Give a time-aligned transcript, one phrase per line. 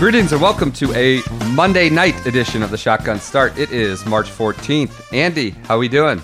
[0.00, 3.58] Greetings and welcome to a Monday night edition of the Shotgun Start.
[3.58, 5.12] It is March 14th.
[5.12, 6.22] Andy, how we doing?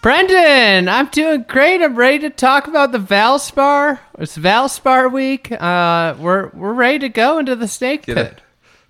[0.00, 1.82] Brendan, I'm doing great.
[1.82, 3.98] I'm ready to talk about the Valspar.
[4.20, 5.50] It's Valspar week.
[5.50, 8.26] Uh, we're we're ready to go into the snake Get pit.
[8.26, 8.42] it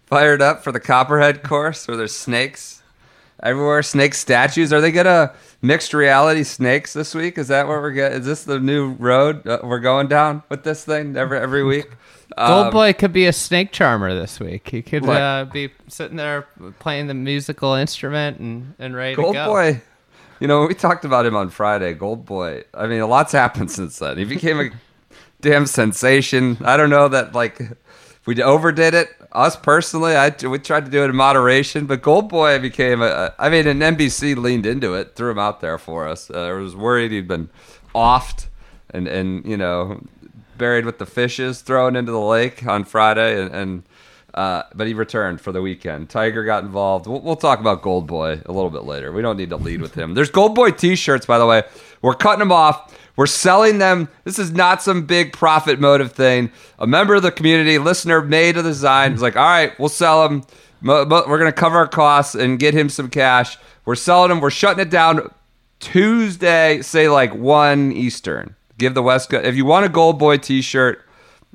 [0.05, 2.83] fired up for the Copperhead course where there's snakes
[3.43, 4.71] everywhere, snake statues.
[4.71, 7.39] Are they gonna mixed reality snakes this week?
[7.39, 8.21] Is that what we're getting?
[8.21, 11.87] Is this the new road uh, we're going down with this thing every every week?
[12.37, 14.69] Gold Um, Boy could be a snake charmer this week.
[14.69, 16.47] He could uh, be sitting there
[16.79, 19.47] playing the musical instrument and, and ready Gold to go.
[19.47, 19.83] Boy,
[20.41, 21.93] you know, we talked about him on Friday.
[21.95, 24.19] Gold Boy, I mean, a lot's happened since then.
[24.19, 24.71] He became a
[25.41, 26.59] damn sensation.
[26.65, 27.61] I don't know that, like,
[28.27, 29.11] we overdid it.
[29.33, 33.35] Us personally, I we tried to do it in moderation, but Gold Boy became a.
[33.39, 36.31] I mean, and NBC leaned into it, threw him out there for us.
[36.31, 37.51] Uh, I was worried he'd been
[37.95, 38.47] offed
[38.95, 40.01] and and you know
[40.59, 43.55] buried with the fishes, thrown into the lake on Friday, and.
[43.55, 43.83] and
[44.35, 46.11] uh, but he returned for the weekend.
[46.11, 47.07] Tiger got involved.
[47.07, 49.13] We'll, we'll talk about Gold Boy a little bit later.
[49.13, 50.15] We don't need to lead with him.
[50.15, 51.63] There's Gold Boy T-shirts, by the way.
[52.03, 52.99] We're cutting them off.
[53.15, 54.09] We're selling them.
[54.25, 56.51] This is not some big profit motive thing.
[56.81, 59.13] A member of the community, listener, made a design.
[59.13, 60.43] Is like, all right, we'll sell them.
[60.83, 61.05] We're
[61.39, 63.57] gonna cover our costs and get him some cash.
[63.85, 64.41] We're selling them.
[64.41, 65.33] We're shutting it down
[65.79, 66.83] Tuesday.
[66.83, 68.57] Say like one Eastern.
[68.79, 69.45] Give the West Coast.
[69.45, 71.05] If you want a Gold Boy T-shirt,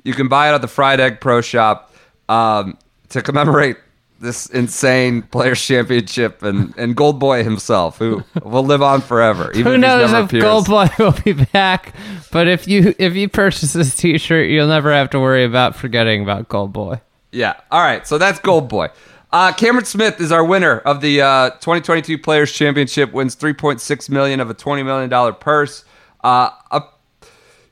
[0.04, 1.94] you can buy it at the Fried Egg Pro Shop
[2.28, 2.78] um,
[3.10, 3.76] to commemorate
[4.20, 9.50] this insane Players Championship and, and Gold Boy himself, who will live on forever.
[9.52, 10.42] Even Who if knows never if.
[10.42, 11.94] Gold Boy will be back?
[12.30, 16.22] But if you if you purchase this T-shirt, you'll never have to worry about forgetting
[16.22, 17.00] about Gold Boy.
[17.32, 17.54] Yeah.
[17.70, 18.06] All right.
[18.06, 18.88] So that's Gold Boy.
[19.32, 23.12] Uh, Cameron Smith is our winner of the uh, 2022 Players Championship.
[23.12, 25.84] Wins 3.6 million of a 20 million dollar purse.
[26.22, 26.82] Uh, a,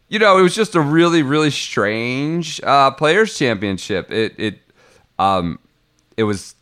[0.09, 4.11] you know, it was just a really, really strange uh, Players Championship.
[4.11, 4.59] It, it,
[5.19, 5.59] um,
[6.17, 6.55] it was,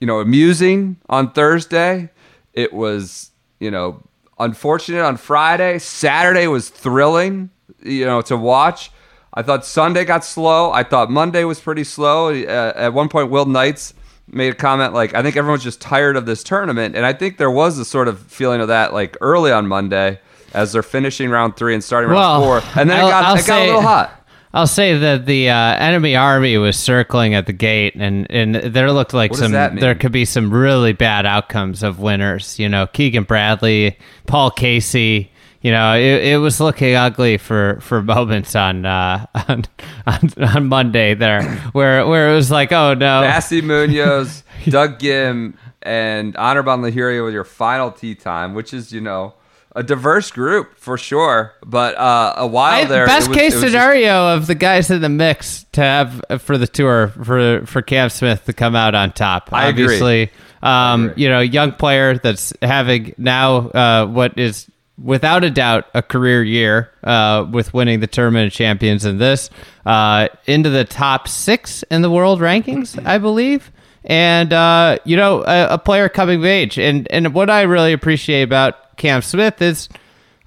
[0.00, 2.10] you know, amusing on Thursday.
[2.54, 3.30] It was,
[3.60, 4.02] you know,
[4.38, 5.78] unfortunate on Friday.
[5.78, 7.50] Saturday was thrilling,
[7.82, 8.90] you know, to watch.
[9.34, 10.72] I thought Sunday got slow.
[10.72, 12.28] I thought Monday was pretty slow.
[12.28, 13.94] Uh, at one point, Will Knights
[14.28, 17.38] made a comment like, "I think everyone's just tired of this tournament," and I think
[17.38, 20.20] there was a sort of feeling of that like early on Monday
[20.54, 23.24] as they're finishing round three and starting round Well, four, and then I'll- it got
[23.24, 24.18] I'll it got a little hot.
[24.54, 28.92] I'll say that the uh, enemy army was circling at the gate, and, and there
[28.92, 32.58] looked like What some there could be some really bad outcomes of winners.
[32.58, 33.96] You know, Keegan Bradley,
[34.26, 35.30] Paul Casey.
[35.62, 39.64] You know, it, it was looking ugly for, for moments on, uh, on
[40.06, 45.54] on on Monday there, where where it was like, oh no, Bassy Munoz, Doug Ghim,
[45.80, 49.34] and Anirban Lahiria with your final tee time, which is, you know,
[49.74, 51.54] a diverse group for sure.
[51.64, 54.90] But uh, a while I- there, best was- case was just- scenario of the guys
[54.90, 58.76] in the mix to have uh, for the tour for for Cam Smith to come
[58.76, 59.48] out on top.
[59.52, 59.84] I agree.
[59.84, 60.30] Obviously,
[60.62, 61.22] um, agree.
[61.24, 64.68] you know, young player that's having now uh, what is
[65.02, 69.48] without a doubt a career year uh, with winning the tournament of champions in this
[69.86, 73.72] uh, into the top six in the world rankings, I believe.
[74.04, 77.92] And uh, you know, a, a player coming of age, and and what I really
[77.92, 79.88] appreciate about Cam Smith is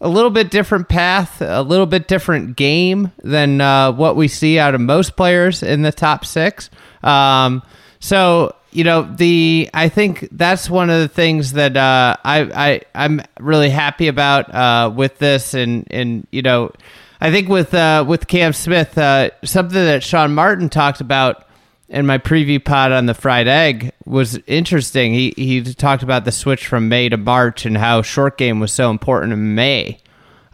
[0.01, 4.59] a little bit different path, a little bit different game than uh, what we see
[4.59, 6.69] out of most players in the top six.
[7.01, 7.63] Um,
[7.99, 12.81] so you know the I think that's one of the things that uh, I I
[12.93, 16.72] I'm really happy about uh, with this, and and you know
[17.22, 21.47] I think with uh, with Cam Smith, uh, something that Sean Martin talked about
[21.90, 25.14] in my preview pod on the fried egg was interesting.
[25.14, 28.72] He he talked about the switch from May to March and how short game was
[28.72, 29.99] so important in May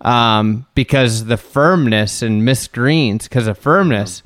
[0.02, 4.24] um, because the firmness and missed greens because of firmness.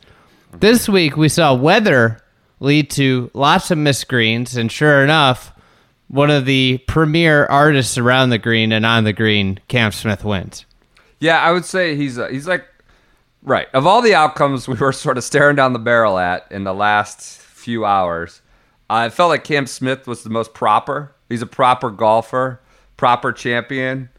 [0.54, 2.22] This week we saw weather
[2.60, 5.52] lead to lots of missed greens, and sure enough,
[6.08, 10.66] one of the premier artists around the green and on the green, Cam Smith wins.
[11.20, 12.66] Yeah, I would say he's uh, he's like
[13.46, 16.64] right of all the outcomes we were sort of staring down the barrel at in
[16.66, 18.42] the last few hours.
[18.90, 21.16] I felt like Cam Smith was the most proper.
[21.30, 22.60] He's a proper golfer,
[22.98, 24.10] proper champion.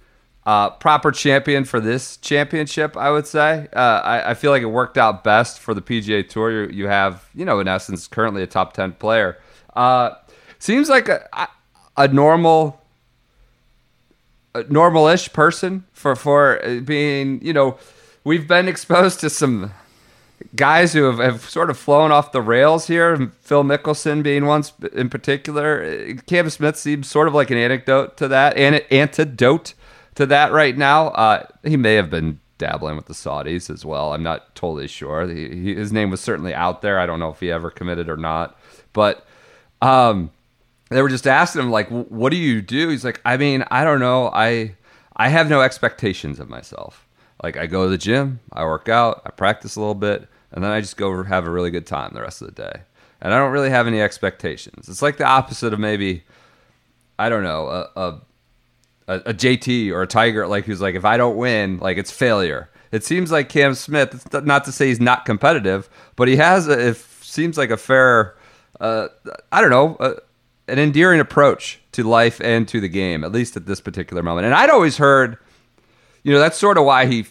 [0.44, 3.66] Uh, proper champion for this championship, I would say.
[3.72, 6.50] Uh, I, I feel like it worked out best for the PGA Tour.
[6.52, 9.38] You, you have, you know, in essence, currently a top 10 player.
[9.74, 10.10] Uh,
[10.60, 11.28] seems like a,
[11.96, 12.80] a- normal
[14.54, 17.76] a normal-ish person for for being you know
[18.26, 19.72] we've been exposed to some
[20.56, 23.30] guys who have, have sort of flown off the rails here.
[23.40, 26.12] Phil mickelson being one in particular.
[26.26, 29.74] Cam smith seems sort of like an anecdote to that an antidote
[30.16, 31.08] to that right now.
[31.08, 34.12] Uh, he may have been dabbling with the saudis as well.
[34.12, 35.28] I'm not totally sure.
[35.28, 36.98] He, he, his name was certainly out there.
[36.98, 38.58] I don't know if he ever committed or not.
[38.92, 39.24] But
[39.80, 40.30] um
[40.88, 42.88] they were just asking him like what do you do?
[42.88, 44.30] He's like i mean i don't know.
[44.34, 44.74] I
[45.14, 47.05] i have no expectations of myself
[47.42, 50.62] like i go to the gym i work out i practice a little bit and
[50.62, 52.80] then i just go have a really good time the rest of the day
[53.20, 56.22] and i don't really have any expectations it's like the opposite of maybe
[57.18, 58.20] i don't know a, a
[59.08, 62.10] a, a JT or a Tiger, like who's like, if I don't win, like it's
[62.10, 62.70] failure.
[62.92, 64.32] It seems like Cam Smith.
[64.44, 66.68] Not to say he's not competitive, but he has.
[66.68, 68.36] A, it seems like a fair,
[68.80, 69.08] uh,
[69.52, 70.14] I don't know, uh,
[70.68, 74.46] an endearing approach to life and to the game, at least at this particular moment.
[74.46, 75.38] And I'd always heard,
[76.26, 77.24] you know, that's sort of why he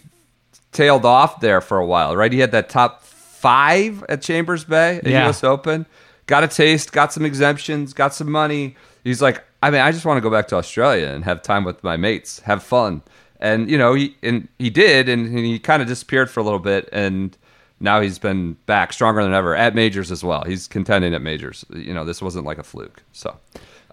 [0.72, 2.32] tailed off there for a while, right?
[2.32, 5.26] He had that top five at Chambers Bay at Yeah.
[5.26, 5.44] U.S.
[5.44, 5.86] Open.
[6.28, 8.78] Got a taste, got some exemptions, got some money.
[9.04, 11.66] He's like, I mean, I just want to go back to Australia and have time
[11.66, 13.02] with my mates, have fun.
[13.42, 16.44] And you know, he and he did, and, and he kind of disappeared for a
[16.44, 17.38] little bit, and
[17.82, 20.44] now he's been back stronger than ever at majors as well.
[20.46, 21.66] He's contending at majors.
[21.76, 23.04] You know, this wasn't like a fluke.
[23.12, 23.38] So,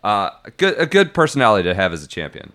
[0.05, 2.53] uh, a good a good personality to have as a champion.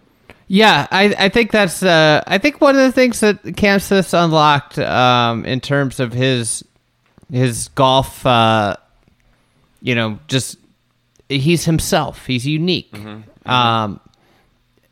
[0.47, 4.79] Yeah, I, I think that's uh, I think one of the things that Kansas unlocked
[4.79, 6.63] um, in terms of his
[7.31, 8.77] his golf, uh,
[9.81, 10.57] you know, just
[11.27, 12.25] he's himself.
[12.25, 12.95] He's unique.
[13.45, 13.99] Um,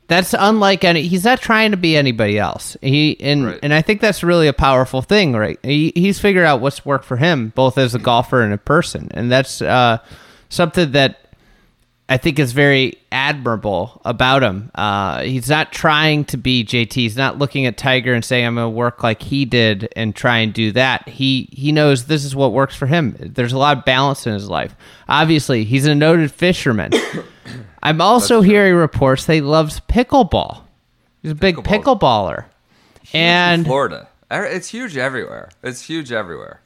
[0.08, 1.04] that's unlike any.
[1.04, 2.76] He's not trying to be anybody else.
[2.82, 3.60] He and Right.
[3.64, 5.58] and I think that's really a powerful thing, right?
[5.64, 9.08] He, he's figured out what's worked for him, both as a golfer and a person,
[9.14, 10.00] and that's uh,
[10.50, 11.25] something that
[12.08, 14.70] I think is very admirable about him.
[14.76, 16.94] Uh, he's not trying to be JT.
[16.94, 20.16] He's not looking at Tiger and saying, "I'm going to work like he did and
[20.16, 23.16] try and do that." He he knows this is what works for him.
[23.20, 24.76] There's a lot of balance in his life.
[25.10, 26.92] Obviously, he's a noted fisherman.
[27.84, 30.62] I'm also hearing reports that he loves pickleball.
[31.24, 32.00] He's a big Pickleball.
[32.00, 32.46] pickleballer,
[33.14, 35.50] and Florida, Er- it's huge everywhere.
[35.64, 36.62] It's huge everywhere.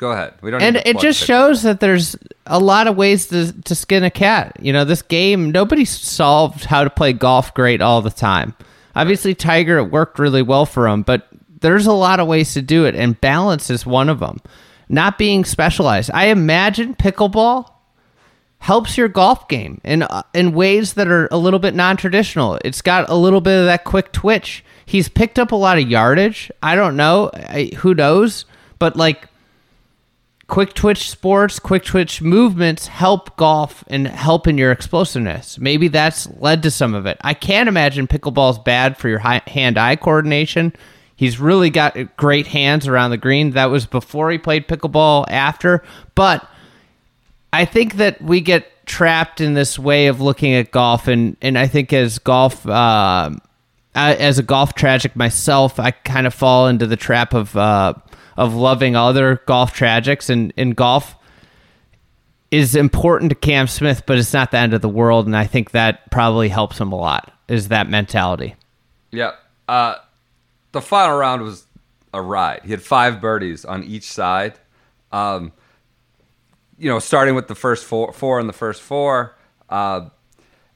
[0.00, 0.32] Go ahead.
[0.40, 0.62] We don't.
[0.62, 2.16] and need to it just shows that there's
[2.46, 6.64] a lot of ways to, to skin a cat you know this game nobody solved
[6.64, 8.54] how to play golf great all the time
[8.96, 11.28] obviously tiger it worked really well for him but
[11.60, 14.40] there's a lot of ways to do it and balance is one of them
[14.88, 17.70] not being specialized i imagine pickleball
[18.58, 22.58] helps your golf game in uh, in ways that are a little bit non-traditional.
[22.62, 24.62] It's got a little bit of that quick twitch.
[24.84, 26.50] He's picked up a lot of yardage.
[26.62, 28.44] I don't know, I, who knows,
[28.78, 29.29] but like
[30.50, 35.58] quick twitch sports, quick twitch movements help golf and help in your explosiveness.
[35.58, 37.16] Maybe that's led to some of it.
[37.22, 40.74] I can't imagine pickleball's bad for your hand-eye coordination.
[41.14, 43.52] He's really got great hands around the green.
[43.52, 45.84] That was before he played pickleball, after,
[46.16, 46.46] but
[47.52, 51.56] I think that we get trapped in this way of looking at golf, and and
[51.56, 53.30] I think as golf, uh,
[54.08, 57.94] I- as a golf tragic myself, I kind of fall into the trap of uh,
[58.36, 61.16] of loving other golf tragics, and in golf
[62.50, 65.44] is important to Cam Smith, but it's not the end of the world, and I
[65.46, 67.32] think that probably helps him a lot.
[67.48, 68.56] Is that mentality?
[69.12, 69.32] Yeah.
[69.68, 69.96] Uh,
[70.72, 71.66] the final round was
[72.12, 72.62] a ride.
[72.64, 74.54] He had five birdies on each side.
[75.12, 75.52] Um,
[76.78, 79.36] you know, starting with the first four, four in the first four,
[79.68, 80.08] uh,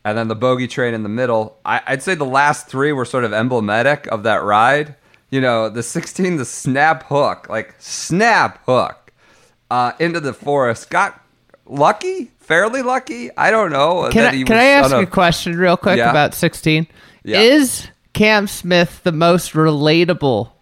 [0.04, 1.58] and then the bogey train in the middle.
[1.64, 4.94] I, I'd say the last three were sort of emblematic of that ride.
[5.30, 9.12] You know, the 16, the snap hook, like snap hook
[9.70, 10.90] uh, into the forest.
[10.90, 11.20] Got
[11.66, 13.30] lucky, fairly lucky.
[13.36, 14.08] I don't know.
[14.10, 16.10] Can that I, can I ask on a question real quick Yeah.
[16.10, 16.86] about 16?
[17.24, 17.40] Yeah.
[17.40, 20.52] Is Cam Smith the most relatable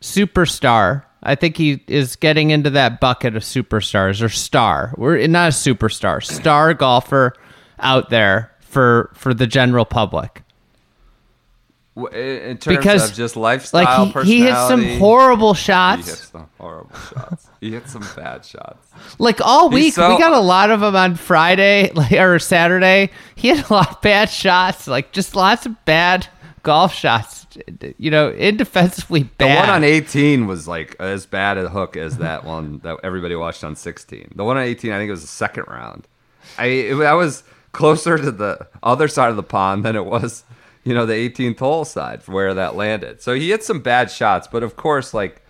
[0.00, 1.04] superstar?
[1.22, 4.92] I think he is getting into that bucket of superstars or star.
[4.98, 7.34] We're not a superstar, star golfer
[7.78, 10.42] out there for for the general public.
[11.94, 16.06] In terms Because of just lifestyle, like he, he hits some horrible He shots.
[16.06, 17.48] hits some horrible shots.
[17.60, 18.88] He hits some bad shots.
[19.18, 23.10] Like all week, so- we got a lot of them on Friday like, or Saturday.
[23.34, 26.28] He had a lot of bad shots, like just lots of bad
[26.62, 27.46] golf shots.
[27.98, 29.54] You know, indefensibly bad.
[29.58, 33.34] The one on 18 was like as bad a hook as that one that everybody
[33.36, 34.32] watched on 16.
[34.34, 36.08] The one on 18, I think it was the second round.
[36.56, 40.44] I it, that was closer to the other side of the pond than it was,
[40.84, 43.20] you know, the 18th hole side where that landed.
[43.20, 45.42] So he hit some bad shots, but of course, like,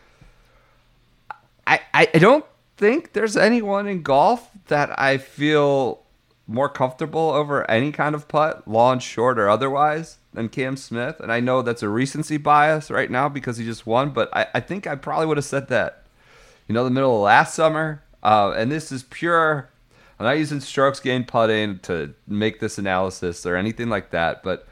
[1.67, 1.81] I,
[2.15, 2.45] I don't
[2.77, 6.03] think there's anyone in golf that I feel
[6.47, 11.21] more comfortable over any kind of putt, long, short, or otherwise, than Cam Smith.
[11.21, 14.47] And I know that's a recency bias right now because he just won, but I,
[14.55, 16.05] I think I probably would have said that,
[16.67, 18.03] you know, the middle of last summer.
[18.23, 19.69] Uh, and this is pure.
[20.19, 24.69] I'm not using strokes gained putting to make this analysis or anything like that, but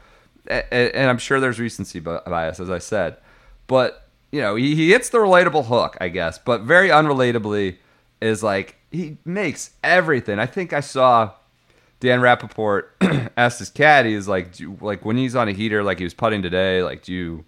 [0.47, 3.17] and I'm sure there's recency bias, as I said,
[3.67, 7.77] but you know he, hits the relatable hook, I guess, but very unrelatably
[8.21, 10.39] is like he makes everything.
[10.39, 11.31] I think I saw
[11.99, 16.03] Dan Rapaport asked his caddy is like, like when he's on a heater, like he
[16.03, 17.45] was putting today, like do you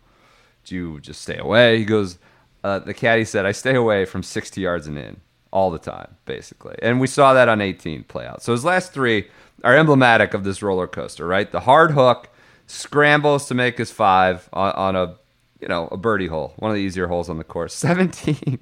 [0.65, 1.77] do you just stay away?
[1.77, 2.17] He goes,
[2.63, 5.19] uh, the caddy said, I stay away from 60 yards and in
[5.53, 6.75] all the time, basically.
[6.81, 8.41] And we saw that on 18 play out.
[8.41, 9.27] So his last three
[9.63, 11.49] are emblematic of this roller coaster, right?
[11.49, 12.29] The hard hook
[12.65, 15.15] scrambles to make his five on, on a,
[15.61, 17.73] you know, a birdie hole, one of the easier holes on the course.
[17.75, 18.57] 17.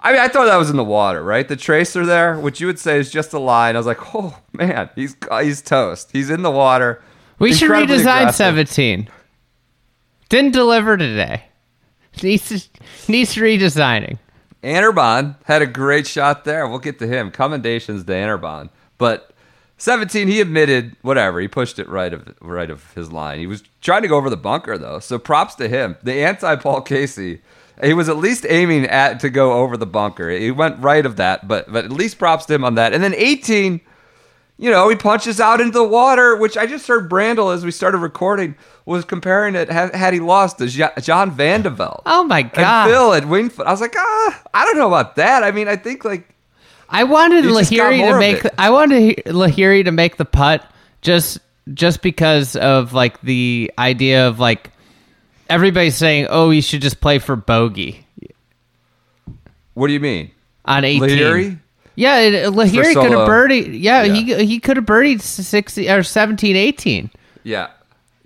[0.00, 1.48] I mean, I thought that was in the water, right?
[1.48, 3.74] The tracer there, which you would say is just a line.
[3.74, 6.10] I was like, oh man, he's he's toast.
[6.12, 7.02] He's in the water.
[7.38, 8.68] We should redesign aggressive.
[8.68, 9.08] 17.
[10.28, 11.44] Didn't deliver today.
[12.22, 12.68] Needs
[13.08, 14.18] needs redesigning.
[14.64, 16.66] Anirban had a great shot there.
[16.66, 17.30] We'll get to him.
[17.30, 18.70] Commendations to Anirban.
[18.98, 19.30] But
[19.78, 21.40] 17, he admitted whatever.
[21.40, 23.38] He pushed it right of right of his line.
[23.38, 24.98] He was trying to go over the bunker though.
[24.98, 25.96] So props to him.
[26.02, 27.42] The anti Paul Casey.
[27.82, 30.30] He was at least aiming at to go over the bunker.
[30.30, 32.94] He went right of that, but but at least props to him on that.
[32.94, 33.80] And then 18,
[34.58, 37.72] you know, he punches out into the water, which I just heard Brandel as we
[37.72, 38.54] started recording
[38.86, 42.02] was comparing it had, had he lost to Jo- John Van de Velde.
[42.06, 42.84] Oh my god!
[42.88, 42.90] And.
[42.90, 43.66] Phil at Winged Foot.
[43.66, 45.42] I was like, ah, I don't know about that.
[45.42, 46.28] I mean, I think like
[46.88, 48.44] I wanted Lahiri to make.
[48.58, 50.68] I wanted Lahiri to make the putt
[51.00, 51.38] just
[51.72, 54.70] just because of like the idea of like
[55.48, 58.06] everybody's saying, "Oh, you should just play for bogey
[59.74, 60.30] what do you mean?
[60.64, 61.58] on 18." Lahiri?
[61.96, 63.80] Yeah, Lahiri could have birdied.
[63.80, 64.12] Yeah, Yeah.
[64.14, 67.10] he he could have birdied 60 or 17, 18.
[67.44, 67.68] Yeah.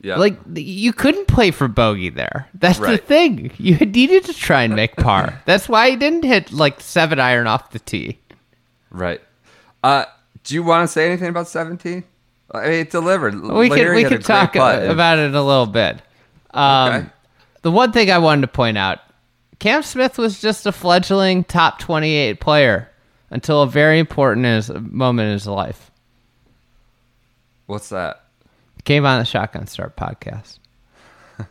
[0.01, 0.17] Yeah.
[0.17, 2.49] Like you couldn't play for bogey there.
[2.55, 3.51] That's the thing.
[3.59, 5.41] You needed to try and make par.
[5.45, 8.19] That's why he didn't hit like seven iron off the tee.
[8.91, 9.21] right.
[9.83, 10.05] Uh
[10.45, 12.05] do you want to say anything about 17?
[12.53, 13.35] I mean, it delivered.
[13.35, 16.01] We could Lahiri we had a could great talk about it a little bit.
[16.53, 17.07] Um, Okay.
[17.63, 19.01] The one thing I wanted to point out,
[19.59, 22.89] Cam Smith was just a fledgling top twenty eight player
[23.31, 25.91] until a very important is- moment in his life.
[27.67, 28.23] What's that?
[28.89, 30.61] Came on the Shotgun Start podcast.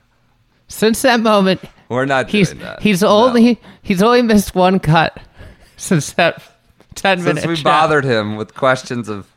[0.67, 2.81] Since that moment, We're not he's doing that.
[2.81, 3.09] he's No.
[3.09, 5.19] only he's only missed one cut
[5.77, 6.41] since that
[6.95, 7.63] ten since minute we chat.
[7.63, 9.27] bothered him with questions of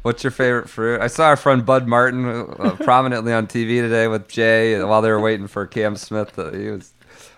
[0.00, 1.02] what's your favorite fruit.
[1.02, 5.10] I saw our friend Bud Martin uh, prominently on TV today with Jay while they
[5.10, 6.38] were waiting for Cam Smith.
[6.38, 6.94] Uh, he was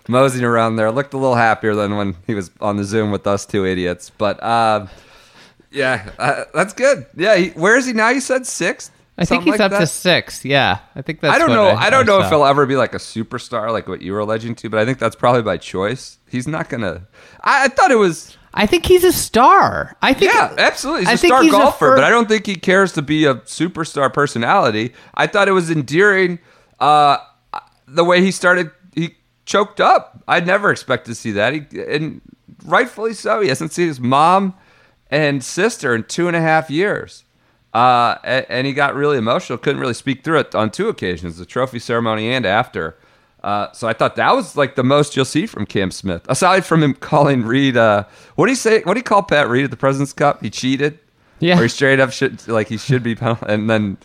[0.07, 0.89] moseying around there.
[0.89, 4.09] Looked a little happier than when he was on the Zoom with us two idiots.
[4.09, 4.87] But uh,
[5.69, 7.07] yeah, uh, that's good.
[7.17, 8.07] Yeah, he, where is he now?
[8.07, 8.93] You said sixth.
[9.17, 10.43] I think he's like up to six.
[10.43, 11.33] Yeah, I think that's.
[11.33, 11.69] I don't know.
[11.69, 14.55] I, don't know if he'll ever be like a superstar, like what you were alleging
[14.55, 14.69] to.
[14.69, 16.17] But I think that's probably by choice.
[16.29, 17.07] He's not gonna.
[17.41, 18.37] I, I thought it was.
[18.53, 19.95] I think he's a star.
[20.01, 20.33] I think.
[20.33, 21.03] Yeah, absolutely.
[21.03, 22.91] He's I a think star he's a golfer, fir- but I don't think he cares
[22.93, 24.93] to be a superstar personality.
[25.13, 26.39] I thought it was endearing
[26.81, 27.17] uh,
[27.87, 28.71] the way he started.
[28.93, 30.23] He choked up.
[30.27, 31.53] I'd never expect to see that.
[31.53, 32.21] He, and
[32.65, 33.39] rightfully so.
[33.41, 34.55] He hasn't seen his mom
[35.09, 37.23] and sister in two and a half years.
[37.75, 39.57] Uh, a- and, he got really emotional.
[39.57, 42.95] Couldn't really speak through it on two occasions, the trophy ceremony and after.
[43.43, 46.65] Uh, so I thought that was like the most you'll see from Cam Smith, aside
[46.65, 47.75] from him calling Reed.
[47.77, 48.05] Uh,
[48.35, 48.81] what do you say?
[48.83, 50.41] What do you call Pat Reed at the President's Cup?
[50.41, 50.99] He cheated.
[51.39, 51.59] Yeah.
[51.59, 53.97] Or he straight up should like he should be penal- and then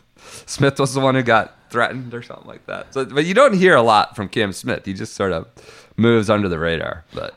[0.47, 2.93] Smith was the one who got threatened or something like that.
[2.93, 4.85] So, but you don't hear a lot from Cam Smith.
[4.85, 5.47] He just sort of
[5.97, 7.05] moves under the radar.
[7.15, 7.35] But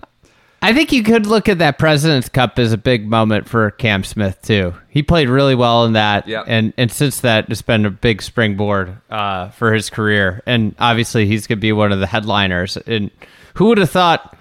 [0.63, 4.03] I think you could look at that President's Cup as a big moment for Cam
[4.03, 4.73] Smith too.
[4.89, 6.45] He played really well in that, Yep.
[6.47, 10.41] and and since that, it's been a big springboard uh, for his career.
[10.45, 12.77] And obviously, he's going to be one of the headliners.
[12.77, 13.11] And
[13.55, 14.37] who would have thought?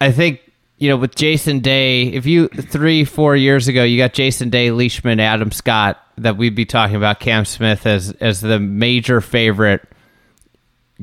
[0.00, 0.40] I think
[0.76, 2.02] you know with Jason Day.
[2.08, 5.98] If you three four years ago, you got Jason Day, Leishman, Adam Scott.
[6.18, 9.82] That we'd be talking about Cam Smith as as the major favorite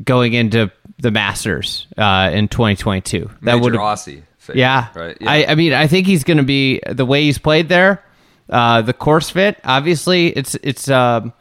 [0.04, 3.30] going into the Masters uh, in 2022.
[3.42, 4.24] That would Aussie.
[4.38, 4.88] favorite, yeah.
[4.96, 5.18] Right.
[5.22, 8.04] I, I mean, I think he's going to be the way he's played there.
[8.50, 11.34] Uh, the course fit, obviously, it's it's um,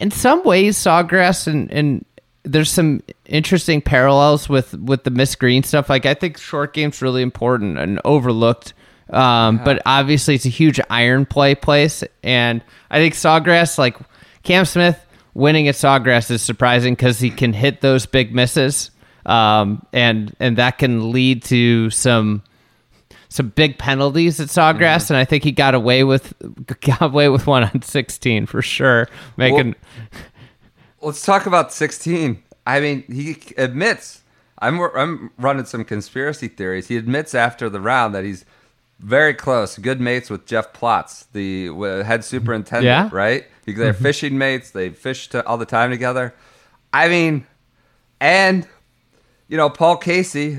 [0.00, 2.04] in some ways Sawgrass and and
[2.42, 5.88] there's some interesting parallels with with the Miss Green stuff.
[5.88, 8.74] Like I think short game's really important and overlooked
[9.10, 13.96] Um, But obviously, it's a huge iron play place, and I think Sawgrass, like
[14.42, 14.98] Cam Smith,
[15.34, 18.90] winning at Sawgrass is surprising because he can hit those big misses,
[19.28, 22.42] um, and and that can lead to some
[23.28, 25.12] some big penalties at Sawgrass, Mm-hmm.
[25.12, 26.34] and I think he got away with
[26.80, 29.06] got away with one on 16 for sure,
[29.36, 29.74] making.
[31.00, 32.42] Let's talk about 16.
[32.66, 34.22] I mean, he admits.
[34.60, 36.88] I'm I'm running some conspiracy theories.
[36.88, 38.44] He admits after the round that he's
[38.98, 42.84] very close, good mates with Jeff Plotts, the uh, head superintendent.
[42.84, 43.08] Yeah.
[43.12, 43.44] Right?
[43.64, 44.72] He- They're fishing mates.
[44.72, 46.34] They fish all the time together.
[46.92, 47.46] I mean,
[48.20, 48.66] and
[49.48, 50.58] you know, Paul Casey,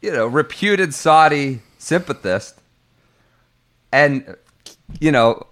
[0.00, 2.60] you know, reputed Saudi sympathist,
[3.92, 4.36] and
[5.00, 5.46] you know,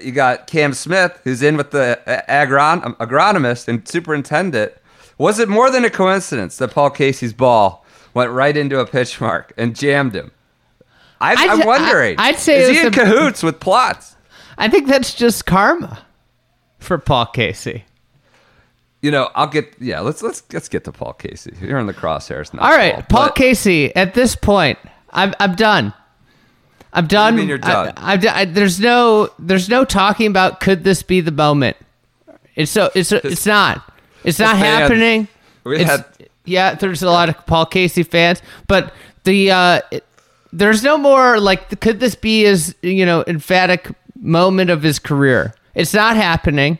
[0.00, 4.72] you got Cam Smith, who's in with the agron- um, agronomist and superintendent.
[5.18, 7.84] Was it more than a coincidence that Paul Casey's ball
[8.14, 10.30] went right into a pitch mark and jammed him?
[11.20, 12.16] I, I'm wondering.
[12.18, 14.14] I- I'd say is he in a- cahoots with Plotts?
[14.56, 16.04] I think that's just karma
[16.78, 17.84] for Paul Casey.
[19.02, 20.00] You know, I'll get yeah.
[20.00, 21.52] Let's let's let's get to Paul Casey.
[21.60, 22.62] You're in the crosshairs now.
[22.62, 23.94] All right, Paul but- Casey.
[23.96, 24.78] At this point,
[25.10, 25.94] I'm I'm done.
[26.92, 27.36] I'm done.
[27.36, 27.92] mean you're done?
[27.96, 31.76] I, I- there's no there's no talking about could this be the moment.
[32.56, 33.90] It's so it's it's not.
[34.24, 35.28] It's not fans- happening.
[35.64, 36.04] we It's- had-
[36.44, 38.92] yeah, there's a lot of Paul Casey fans, but
[39.24, 40.04] the uh, it-
[40.52, 43.88] there's no more like could this be his you know emphatic
[44.20, 45.54] moment of his career?
[45.74, 46.78] It's not happening.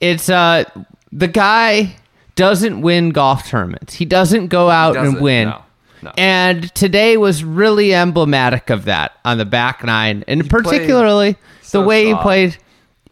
[0.00, 0.64] It's uh
[1.14, 1.96] the guy
[2.34, 3.94] doesn't win golf tournaments.
[3.94, 5.48] He doesn't go out and doesn't, win.
[5.50, 5.62] no,
[6.02, 6.12] no.
[6.18, 11.86] And today was really emblematic of that on the back nine, and particularly so the
[11.86, 12.20] way soft.
[12.20, 12.56] he played.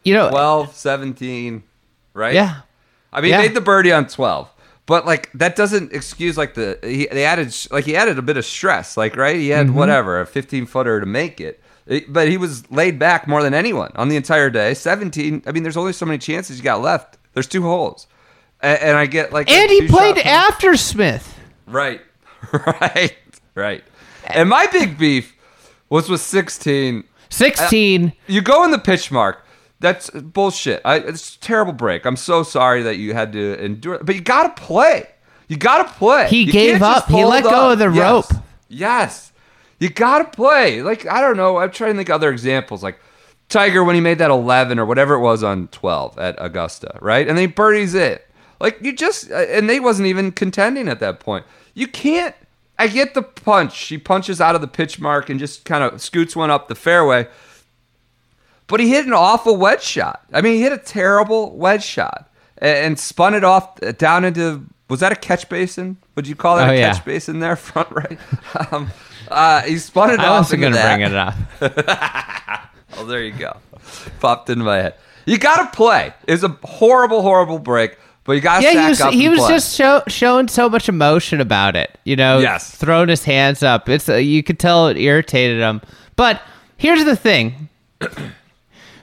[0.04, 1.62] You know, 12, 17,
[2.14, 2.34] right?
[2.34, 2.62] yeah,
[3.12, 3.42] I mean, Yeah.
[3.42, 4.48] he made the birdie on 12.
[4.86, 8.36] But like that doesn't excuse like the he they added like he added a bit
[8.36, 9.56] of stress like right he Mm-hmm.
[9.68, 11.62] had whatever a 15 footer to make it.
[11.86, 15.52] It- but he was laid back more than anyone on the entire day 17 I
[15.52, 18.06] mean there's only so many chances you got left there's two holes
[18.60, 21.38] and, and I get like and he played after Smith.
[21.66, 22.00] Right.
[22.52, 23.14] Right.
[23.54, 23.84] Right.
[24.26, 25.34] And my big beef
[25.88, 27.04] was with 16.
[27.28, 28.08] Sixteen.
[28.08, 29.46] Uh, you go in the pitch mark.
[29.80, 30.80] That's bullshit.
[30.84, 32.04] I, it's a terrible break.
[32.04, 34.04] I'm so sorry that you had to endure it.
[34.06, 35.06] But you got to play.
[35.48, 36.28] You got to play.
[36.28, 37.08] He You gave up.
[37.08, 37.72] He let go up.
[37.72, 38.32] of the Yes.
[38.32, 38.42] rope.
[38.68, 39.32] Yes.
[39.78, 40.82] You got to play.
[40.82, 41.58] Like, I don't know.
[41.58, 42.82] I'm trying to think of other examples.
[42.82, 42.98] Like,
[43.52, 47.26] Tiger when he made that 11 or whatever it was on 12 at Augusta, right?
[47.28, 48.26] And then he birdies it.
[48.60, 51.44] Like you just uh, and they wasn't even contending at that point.
[51.74, 52.34] You can't.
[52.78, 53.74] I get the punch.
[53.76, 56.74] She punches out of the pitch mark and just kind of scoots one up the
[56.74, 57.28] fairway.
[58.68, 60.22] But he hit an awful wedge shot.
[60.32, 64.64] I mean, he hit a terrible wedge shot and, spun it off down into.
[64.88, 65.96] Was that a catch basin?
[66.16, 66.92] Would you call that Oh, a yeah.
[66.92, 68.18] catch basin there, front right?
[68.72, 68.90] um,
[69.28, 70.40] uh, he spun it I off.
[70.50, 71.34] wasn't going to bring it up.
[72.96, 73.56] Oh, there you go.
[74.20, 74.94] Popped into my head.
[75.26, 76.12] You got to play.
[76.26, 79.38] It's a horrible, horrible break, but you got to Yeah, stack he was he was
[79.40, 79.48] play.
[79.50, 81.96] just show, showing so much emotion about it.
[82.04, 82.70] You know, Yes.
[82.74, 83.88] throwing his hands up.
[83.88, 85.80] It's uh, you could tell it irritated him.
[86.16, 86.42] But
[86.76, 87.68] here's the thing.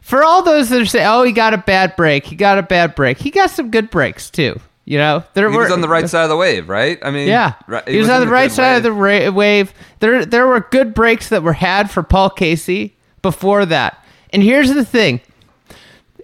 [0.01, 2.25] For all those that are saying, "Oh, he got a bad break.
[2.25, 4.59] He got a bad break." He got some good breaks too.
[4.85, 6.97] You know, there He were was on the right side of the wave, right?
[7.03, 9.25] I mean, Yeah, right, he was on the right side of the wave.
[9.27, 9.73] ra- wave.
[9.99, 14.03] There, there were good breaks that were had for Paul Casey before that.
[14.31, 15.21] And here's the thing: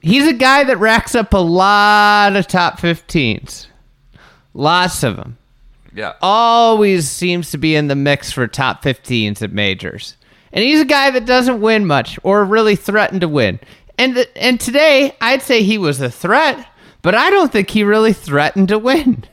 [0.01, 3.67] he's a guy that racks up a lot of top 15s,
[4.53, 5.37] lots of them.
[5.93, 6.13] Yeah.
[6.21, 10.17] Always seems to be in the mix for top 15s at majors.
[10.51, 13.59] And he's a guy that doesn't win much or really threaten to win.
[13.97, 16.67] And and today, I'd say he was a threat,
[17.01, 19.23] but I don't think he really threatened to win.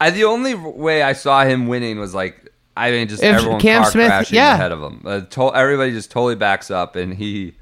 [0.00, 2.47] I, the only way I saw him winning was like,
[2.78, 4.54] I mean, just If everyone Cam car Smith- crashing yeah.
[4.54, 5.02] ahead of him.
[5.04, 7.54] Uh, to- everybody just totally backs up, and he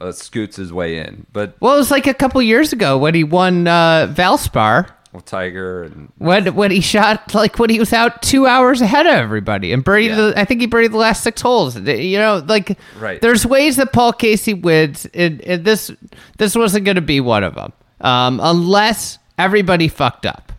[0.00, 1.26] uh, scoots his way in.
[1.32, 4.90] But Well, it was like a couple years ago when he won uh, Valspar.
[5.12, 9.06] well, Tiger and When when he shot like when he was out two hours ahead
[9.06, 10.08] of everybody and birdied.
[10.10, 10.16] Yeah.
[10.16, 11.76] The, I think he birdied the last six holes.
[11.78, 13.20] You know, like Right.
[13.22, 15.90] there's ways that Paul Casey wins, and, and this
[16.36, 17.72] this wasn't going to be one of them,
[18.02, 20.52] um, unless everybody fucked up.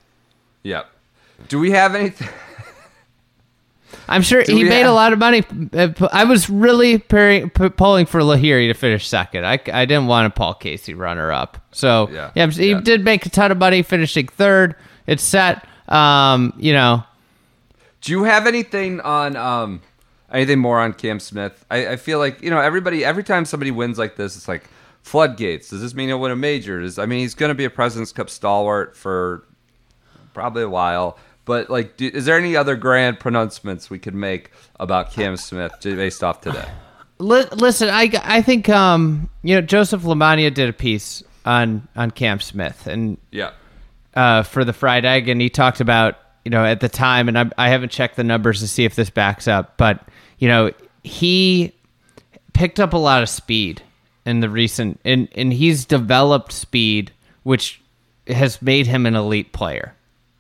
[0.63, 0.90] yep.
[1.48, 2.28] Do we have anything?
[4.10, 5.43] I'm sure Do he made have- a lot of money.
[6.12, 9.46] I was really pairing, p- pulling for Lahiri to finish second.
[9.46, 11.58] I, I didn't want a Paul Casey runner up.
[11.72, 12.82] So Yeah, yeah, he yeah.
[12.82, 14.76] did make a ton of money finishing third.
[15.08, 15.65] It's set.
[15.89, 17.04] Um, you know,
[18.02, 19.82] Do you have anything on um
[20.32, 21.65] anything more on Cam Smith?
[21.72, 24.63] I, I feel like you know everybody every time somebody wins like this, it's like
[25.04, 25.70] floodgates.
[25.70, 26.82] Does this mean he'll win a major?
[26.82, 29.46] Does, I mean, he's going to be a Presidents Cup stalwart for
[30.34, 31.17] probably a while.
[31.48, 35.72] But like, do, is there any other grand pronouncements we could make about Cam Smith
[35.82, 36.68] based off today?
[37.20, 42.40] Listen, I, I think um, you know Joseph LaMagna did a piece on on Cam
[42.40, 43.52] Smith and Yeah.
[44.14, 47.40] uh, for the fried egg, and he talked about you know at the time, and
[47.40, 50.08] I, I haven't checked the numbers to see if this backs up, but
[50.38, 50.72] you know
[51.04, 51.74] he
[52.54, 53.82] picked up a lot of speed
[54.26, 57.82] in the recent, and and he's developed speed, which
[58.28, 59.96] has made him an elite player.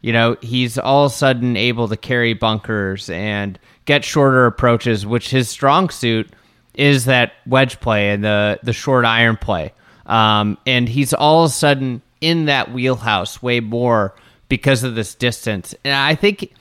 [0.07, 5.05] You know, he's all of a sudden able to carry bunkers and get shorter approaches,
[5.05, 6.29] which his strong suit
[6.75, 9.73] is that wedge play and the the short iron play.
[10.05, 14.15] Um, and he's all of a sudden in that wheelhouse way more
[14.47, 15.75] because of this distance.
[15.83, 16.53] And I think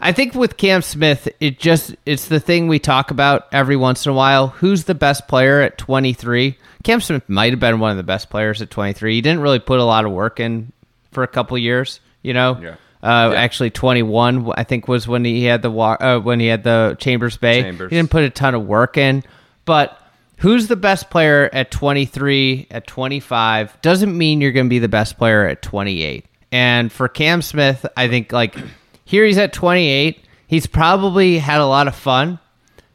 [0.00, 4.06] I think with Cam Smith, it just it's the thing we talk about every once
[4.06, 4.46] in a while.
[4.46, 6.56] Who's the best player at 23?
[6.84, 9.16] Cam Smith might have been one of the best players at 23.
[9.16, 10.72] He didn't really put a lot of work in
[11.12, 12.58] for a couple years, you know.
[12.60, 12.76] Yeah.
[13.02, 13.38] Uh, Yeah.
[13.40, 17.36] Actually, 21 I think was when he had the uh, when he had the Chambers
[17.36, 17.62] Bay.
[17.62, 17.90] Chambers.
[17.90, 19.22] He didn't put a ton of work in,
[19.64, 20.00] but
[20.38, 24.88] who's the best player at 23 at 25 doesn't mean you're going to be the
[24.88, 28.54] best player at 28 and for cam smith i think like
[29.04, 32.38] here he's at 28 he's probably had a lot of fun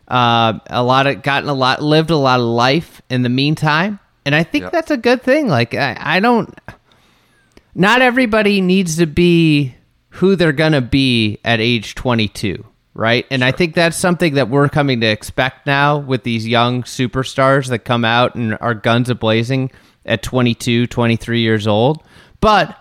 [0.07, 3.99] uh, a lot of gotten a lot lived a lot of life in the meantime
[4.25, 4.71] and i think Yep.
[4.71, 6.57] that's a good thing like I, I don't
[7.75, 9.75] not everybody needs to be
[10.09, 13.25] who they're going to be at age 22, right?
[13.31, 17.69] And I think that's something that we're coming to expect now with these young superstars
[17.69, 19.71] that come out and are guns a blazing
[20.05, 22.03] at 22, 23 years old.
[22.39, 22.77] But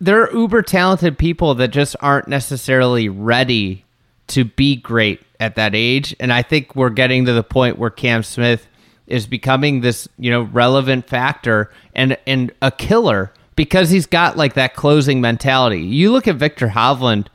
[0.00, 3.84] there are uber talented people that just aren't necessarily ready
[4.28, 6.16] to be great at that age.
[6.18, 8.66] And I think we're getting to the point where Cam Smith
[9.06, 14.54] is becoming this, you know, relevant factor and and a killer because he's got like
[14.54, 15.80] that closing mentality.
[15.80, 17.26] You look at Viktor Hovland,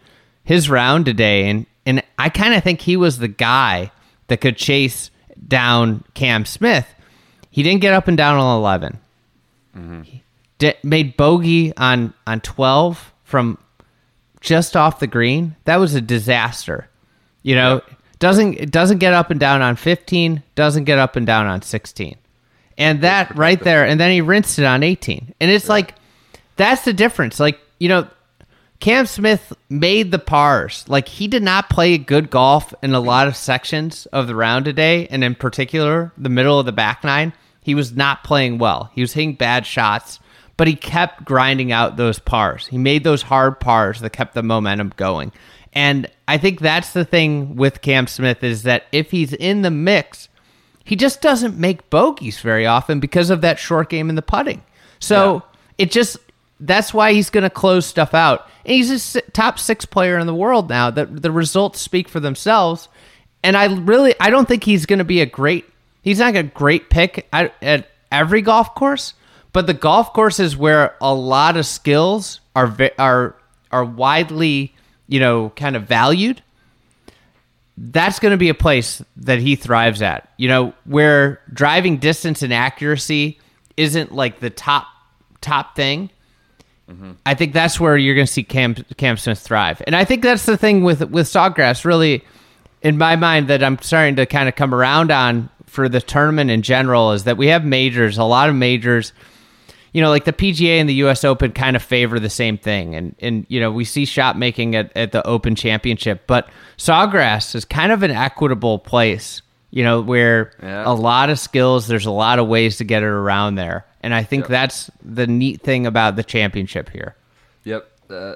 [0.44, 3.92] his round today, and and I kind of think he was the guy
[4.28, 5.10] that could chase
[5.48, 6.88] down Cam Smith.
[7.50, 9.00] He didn't get up and down on 11
[10.60, 13.58] di- made bogey on on 12 from
[14.42, 15.56] just off the green.
[15.66, 16.90] That was a disaster.
[17.44, 17.82] You know
[18.20, 22.16] doesn't doesn't get up and down on 15 doesn't get up and down on 16
[22.78, 25.94] and that right there and then he rinsed it on 18 and it's like
[26.58, 28.08] that's the difference like you know
[28.80, 30.86] Cam Smith made the pars.
[30.88, 34.66] Like he did not play good golf in a lot of sections of the round
[34.66, 37.34] today, and in particular, the middle of the back nine.
[37.62, 38.92] He was not playing well.
[38.94, 40.20] He was hitting bad shots,
[40.56, 42.68] but he kept grinding out those pars.
[42.68, 45.32] He made those hard pars that kept the momentum going.
[45.74, 49.72] And I think that's the thing with Cam Smith is that if he's in the
[49.72, 50.30] mix,
[50.86, 54.64] he just doesn't make bogeys very often because of that short game in the putting.
[55.00, 55.44] So
[55.78, 56.18] it just
[56.60, 58.48] that's why he's going to close stuff out.
[58.66, 60.90] And he's a top six player in the world now.
[60.92, 62.90] That the results speak for themselves.
[63.44, 65.66] And I really I don't think he's going to be a great.
[66.02, 69.14] He's not a great pick at, at every golf course,
[69.52, 73.36] but the golf course is where a lot of skills are are
[73.72, 74.74] are widely
[75.08, 76.42] you know kind of valued
[77.78, 80.30] that's going to be a place that he thrives at.
[80.38, 83.40] You know, where driving distance and accuracy
[83.78, 84.88] isn't like the top
[85.42, 86.10] top thing.
[87.26, 89.82] I think that's where you're going to see Cam Cam Smith thrive.
[89.86, 92.24] And I think that's the thing with with Sawgrass really
[92.82, 96.50] in my mind that I'm starting to kind of come around on for the tournament
[96.50, 99.12] in general is that we have majors, a lot of majors
[99.94, 101.24] you know, like the PGA and the U.S.
[101.24, 104.76] Open kind of favor the same thing, and and you know we see shot making
[104.76, 106.48] at, at the Open Championship, but
[106.78, 110.84] Sawgrass is kind of an equitable place, you know, where Yeah.
[110.86, 114.14] a lot of skills, there's a lot of ways to get it around there, and
[114.16, 114.50] I think Yep.
[114.50, 117.18] that's the neat thing about the championship here.
[117.66, 117.92] Yep.
[118.10, 118.36] Uh,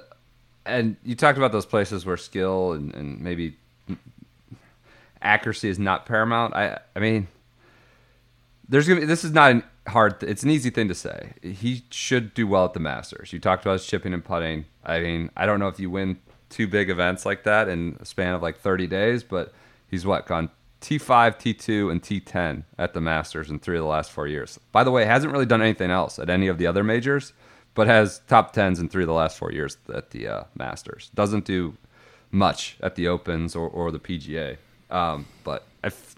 [0.65, 3.55] and you talked about those places where skill and, and maybe
[5.21, 6.53] accuracy is not paramount.
[6.53, 7.29] I I mean,
[8.67, 10.21] there's gonna be, this is not an hard.
[10.23, 11.35] It's an easy thing to say.
[11.41, 13.31] He should do well at the Masters.
[13.31, 14.65] You talked about his chipping and putting.
[14.83, 18.05] I mean, I don't know if you win two big events like that in a
[18.05, 19.53] span of like 30 days, but
[19.89, 20.49] he's what gone
[20.81, 24.59] T5, T2, and T10 at the Masters in three of the last four years.
[24.71, 27.33] By the way, hasn't really done anything else at any of the other majors,
[27.75, 31.09] but has top tens in three of the last four years at the uh, Masters.
[31.13, 31.77] Doesn't do
[32.31, 34.57] much at the Opens or, or the PGA.
[34.89, 36.15] Um, but I f-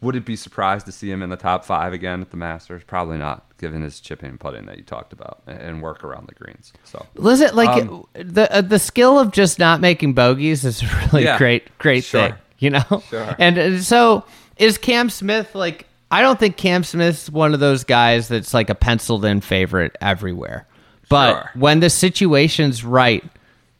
[0.00, 2.82] would it be surprised to see him in the top five again at the Masters?
[2.86, 6.28] Probably not, given his chipping and putting that you talked about and, and work around
[6.28, 6.72] the greens.
[6.84, 10.86] So Listen, like Um, the uh, the skill of just not making bogeys is a
[11.12, 11.38] really Yeah.
[11.38, 12.28] great great Sure.
[12.28, 13.02] thing, you know.
[13.10, 13.34] Sure.
[13.38, 14.24] And uh, so
[14.56, 15.86] is Cam Smith like?
[16.10, 19.96] I don't think Cam Smith's one of those guys that's like a penciled in favorite
[20.00, 20.66] everywhere.
[21.08, 21.50] But Sure.
[21.54, 23.24] when the situation's right,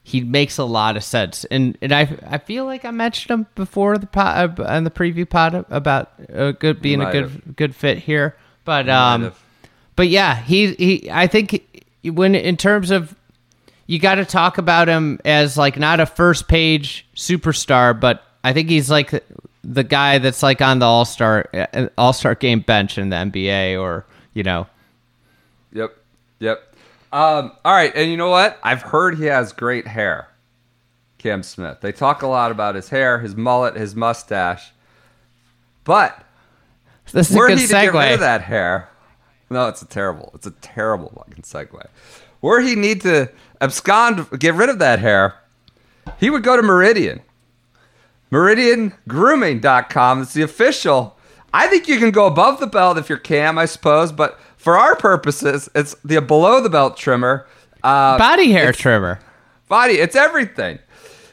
[0.03, 3.47] he makes a lot of sense, and and I I feel like I mentioned him
[3.55, 7.55] before the pod, uh, on the preview pod about a good being a good have.
[7.55, 8.35] good fit here,
[8.65, 9.33] but um,
[9.95, 11.09] but yeah, he he.
[11.11, 13.15] I think when in terms of
[13.85, 18.53] you got to talk about him as like not a first page superstar, but I
[18.53, 19.23] think he's like
[19.63, 21.49] the guy that's like on the All Star
[21.97, 24.67] All Star game bench in the NBA, or you know,
[25.73, 25.97] Yep.
[26.39, 26.75] Yep.
[27.11, 28.57] Um, all right, and you know what?
[28.63, 30.29] I've heard he has great hair.
[31.17, 31.79] Cam Smith.
[31.81, 34.71] They talk a lot about his hair, his mullet, his mustache.
[35.83, 36.23] But
[37.11, 38.89] this is a good he to get rid of that hair,
[39.49, 41.85] no, it's a terrible, it's a terrible fucking segue.
[42.41, 43.29] Were he need to
[43.61, 45.35] abscond, get rid of that hair,
[46.19, 47.21] he would go to Meridian.
[48.31, 50.21] MeridianGrooming.com.
[50.21, 51.17] It's the official.
[51.53, 54.77] I think you can go above the belt if you're Cam, I suppose, but for
[54.77, 57.47] our purposes, it's the below the belt trimmer.
[57.83, 59.19] Uh, Body hair trimmer.
[59.67, 60.79] body, it's everything.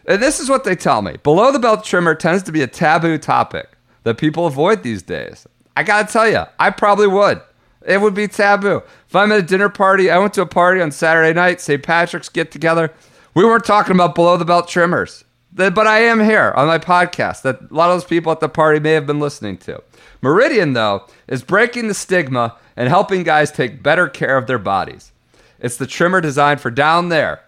[0.07, 1.17] And this is what they tell me.
[1.23, 3.71] Below the belt trimmer tends to be a taboo topic
[4.05, 5.47] that people avoid these days.
[5.77, 7.41] I gotta tell you, I probably would.
[7.87, 8.83] It would be taboo.
[9.09, 11.83] If I'm at a dinner party, I went to a party on Saturday night, St.
[11.83, 12.93] Patrick's get together.
[13.35, 15.25] We weren't talking about below the belt trimmers.
[15.55, 18.49] But I am here on my podcast that a lot of those people at the
[18.49, 19.83] party may have been listening to.
[20.21, 25.13] Meridian, though, is breaking the stigma and helping guys take better care of their bodies.
[25.61, 27.41] It's the trimmer designed for down there.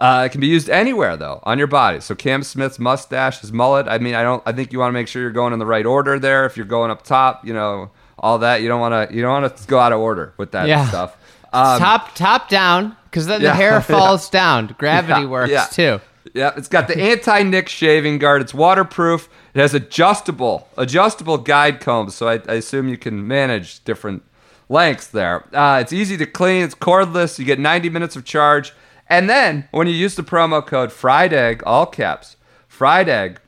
[0.00, 2.00] Uh, it can be used anywhere though on your body.
[2.00, 3.86] So Cam Smith's mustache, his mullet.
[3.88, 4.42] I mean, I don't.
[4.44, 6.44] I think you want to make sure you're going in the right order there.
[6.46, 8.60] If you're going up top, you know all that.
[8.60, 9.14] You don't want to.
[9.16, 10.86] You don't want to go out of order with that Yeah.
[10.88, 11.16] stuff.
[11.52, 13.80] Um, top top down, because then yeah, the hair yeah.
[13.80, 14.74] falls down.
[14.78, 15.66] Gravity Yeah, works yeah.
[15.70, 16.00] too.
[16.34, 18.42] Yeah, it's got the anti-nick shaving guard.
[18.42, 19.28] It's waterproof.
[19.54, 24.24] It has adjustable adjustable guide combs, so I, I assume you can manage different
[24.68, 25.44] lengths there.
[25.56, 26.64] Uh, it's easy to clean.
[26.64, 27.38] It's cordless.
[27.38, 28.72] You get 90 minutes of charge,
[29.08, 33.40] and then when you use the promo code Fried Egg, all caps, Fried Egg,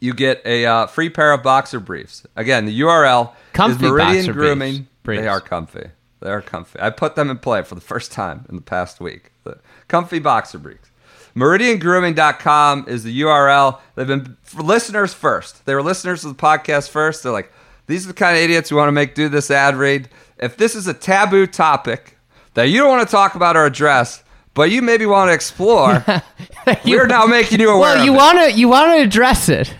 [0.00, 2.26] you get a uh, free pair of boxer briefs.
[2.34, 4.72] Again, the URL Comfy is Meridian Grooming.
[4.74, 4.88] briefs.
[5.04, 5.22] Briefs.
[5.22, 5.90] They are comfy.
[6.20, 6.80] They are comfy.
[6.80, 9.30] I put them in play for the first time in the past week.
[9.44, 10.90] The comfy boxer briefs.
[11.38, 13.78] MeridianGrooming.com is the URL.
[13.94, 15.64] They've been for listeners first.
[15.66, 17.22] They were listeners to the podcast first.
[17.22, 17.52] They're like,
[17.86, 20.08] these are the kind of idiots who want to make do this ad read.
[20.38, 22.18] If this is a taboo topic
[22.54, 24.22] that you don't want to talk about or address,
[24.54, 26.04] but you maybe want to explore,
[26.84, 27.96] we're now making you aware.
[27.96, 29.72] Well, you want to you want to address it.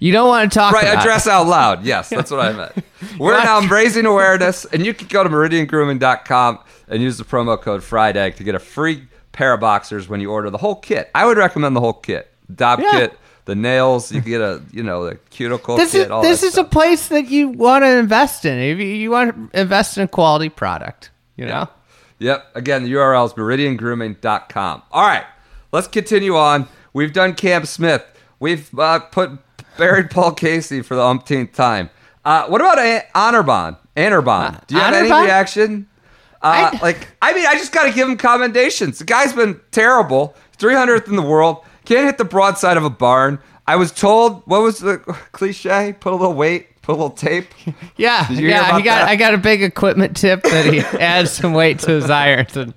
[0.00, 1.84] You don't want to talk Right, about address out loud.
[1.84, 2.84] Yes, that's what I meant.
[3.18, 7.82] We're now raising awareness, and you can go to meridiangrooming.com and use the promo code
[7.82, 11.10] FRIDEGG to get a free pair of boxers when you order the whole kit.
[11.14, 12.28] I would recommend the whole kit.
[12.52, 12.90] Dob Yeah.
[12.90, 15.76] kit, the nails, you get a, you know, the cuticle.
[15.76, 16.66] This kit, is all this is stuff.
[16.66, 18.58] a place that you want to invest in.
[18.58, 21.68] If you, you want to invest in a quality product, you know.
[22.18, 22.46] Yep.
[22.56, 24.82] Again, the URL is meridiangrooming.com.
[24.90, 25.24] All right,
[25.72, 26.66] let's continue on.
[26.92, 28.04] We've done Cam Smith.
[28.40, 29.30] We've uh, put
[29.76, 31.90] buried Paul Casey for the umpteenth time.
[32.24, 33.76] Uh, what about A- Anirban?
[33.96, 34.66] Anirban?
[34.66, 35.87] Do you have any reaction?
[36.42, 38.98] Uh, I- like, I mean, I just got to give him commendations.
[38.98, 40.34] The guy's been terrible.
[40.58, 41.64] 300th in the world.
[41.84, 43.38] Can't hit the broadside of a barn.
[43.66, 44.98] I was told, what was the
[45.32, 45.94] cliche?
[45.98, 47.46] Put a little weight, put a little tape.
[47.96, 48.76] Yeah, Did you hear yeah.
[48.76, 49.08] He got that?
[49.08, 52.72] I got a big equipment tip that he adds some weight to his irons and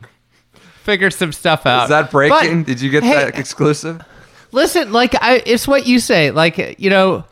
[0.84, 1.84] figures some stuff out.
[1.84, 2.64] Is that breaking?
[2.64, 4.02] But, Did you get hey, that exclusive?
[4.52, 6.32] Listen, like I, it's what you say.
[6.32, 7.24] Like you know,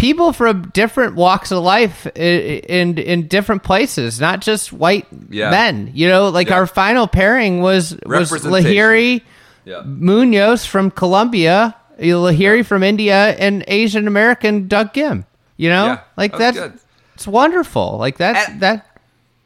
[0.00, 5.06] people from different walks of life i- i- in in different places, not just white
[5.28, 5.50] Yeah.
[5.50, 5.90] men.
[5.94, 6.56] You know, like Yeah.
[6.56, 9.20] our final pairing was was Lahiri
[9.64, 9.82] Yeah.
[9.84, 15.24] Munoz from Colombia, Lahiri from India, and Asian American Doug Gim.
[15.56, 16.82] You know, like that that's
[17.14, 17.96] it's wonderful.
[17.98, 18.86] Like that's And- that.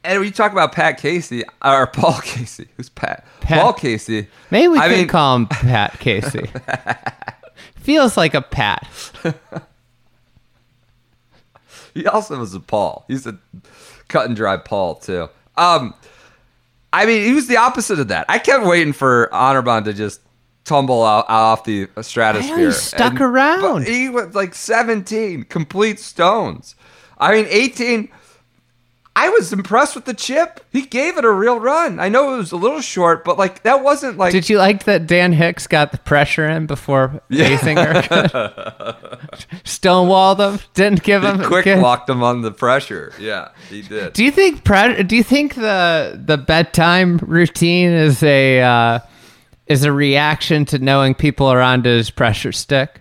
[0.06, 3.24] And when you talk about Pat Casey or Paul Casey, who's Pat?
[3.40, 3.60] Pat.
[3.60, 4.28] Paul Casey.
[4.50, 6.44] Maybe we I could mean, call him Pat Casey.
[7.80, 8.86] Feels like a Pat.
[12.02, 13.04] he also was a Paul.
[13.09, 13.38] He's a
[14.09, 15.28] cut and dry Paul too.
[15.57, 15.94] Um,
[16.92, 18.26] I mean, he was the opposite of that.
[18.28, 20.20] I kept waiting for Anirban to just
[20.64, 22.66] tumble out, off the stratosphere.
[22.66, 23.87] He stuck around.
[23.87, 26.74] he was like 17, complete stones.
[27.18, 28.09] I mean, 18.
[29.16, 30.59] I was impressed with the chip.
[30.72, 32.00] He gave it a real run.
[32.00, 34.85] I know it was a little short, but like that wasn't like Did you like
[34.85, 38.03] that Dan Hicks got the pressure in before Azinger
[39.64, 40.59] stonewalled him?
[40.74, 43.12] Didn't give him quick good- walked him on the pressure.
[43.20, 44.14] Yeah, he did.
[44.14, 48.98] Do you think pre- Do you think the the bedtime routine is a uh,
[49.68, 53.00] is a reaction to knowing people are onto his pressure stick?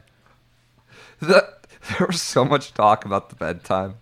[1.19, 1.47] The,
[1.97, 3.95] there was so much talk about the bedtime.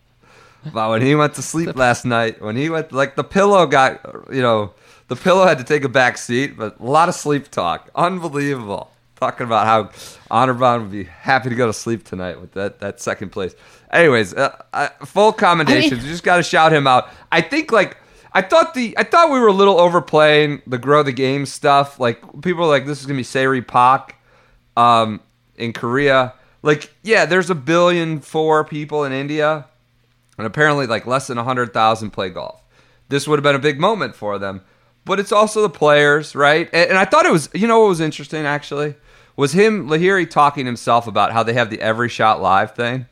[0.65, 4.02] About when he went to sleep last night, when he went, like the pillow got,
[4.32, 4.74] you know,
[5.08, 7.89] the pillow had to take a back seat, but a lot of sleep talk.
[7.95, 8.91] Unbelievable.
[9.19, 9.84] talking about how
[10.32, 13.54] Anirban would be happy to go to sleep tonight with that, that second place.
[13.91, 15.93] Anyways, uh, uh, full commendations.
[15.93, 17.10] I mean- you just got to shout him out.
[17.32, 17.97] I think like
[18.34, 22.00] I thought the I thought we were a little overplaying the grow the game stuff.
[22.00, 24.15] Like people are like this is gonna be Se Ri Pak
[24.78, 25.19] um,
[25.58, 26.34] in Korea.
[26.63, 29.65] Like yeah, there's a billion four people in India,
[30.41, 32.62] and apparently like less than hundred thousand play golf.
[33.10, 34.62] This would have been a big moment for them,
[35.06, 36.69] but it's also the players, right?
[36.73, 38.95] And, and I thought it was you know what was interesting actually
[39.38, 43.06] was him Lahiri talking himself about how they have the every shot live thing.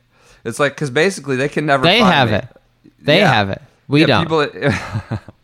[0.44, 2.36] It's like because basically they can never They have me.
[2.36, 2.48] it.
[3.00, 3.32] They Yeah.
[3.32, 3.62] have it.
[3.88, 4.52] We Yeah, don't.
[4.52, 5.18] People.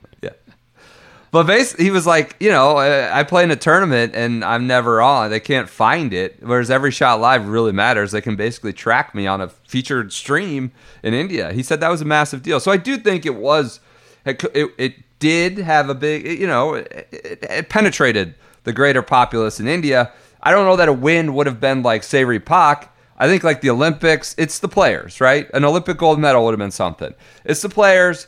[1.36, 5.02] But basically, he was like, you know, I play in a tournament and I'm never
[5.02, 5.28] on.
[5.28, 6.38] They can't find it.
[6.40, 8.12] Whereas every shot live really matters.
[8.12, 10.72] They can basically track me on a featured stream
[11.02, 11.52] in India.
[11.52, 12.58] He said that was a massive deal.
[12.58, 13.80] So I do think it was,
[14.24, 19.60] it, it, did have a big, you know, it, it, it penetrated the greater populace
[19.60, 20.12] in India.
[20.42, 22.90] I don't know that a win would have been like Se Ri Pak.
[23.18, 25.50] I think like the Olympics, it's the players, right?
[25.52, 27.12] An Olympic gold medal would have been something.
[27.44, 28.26] It's the players.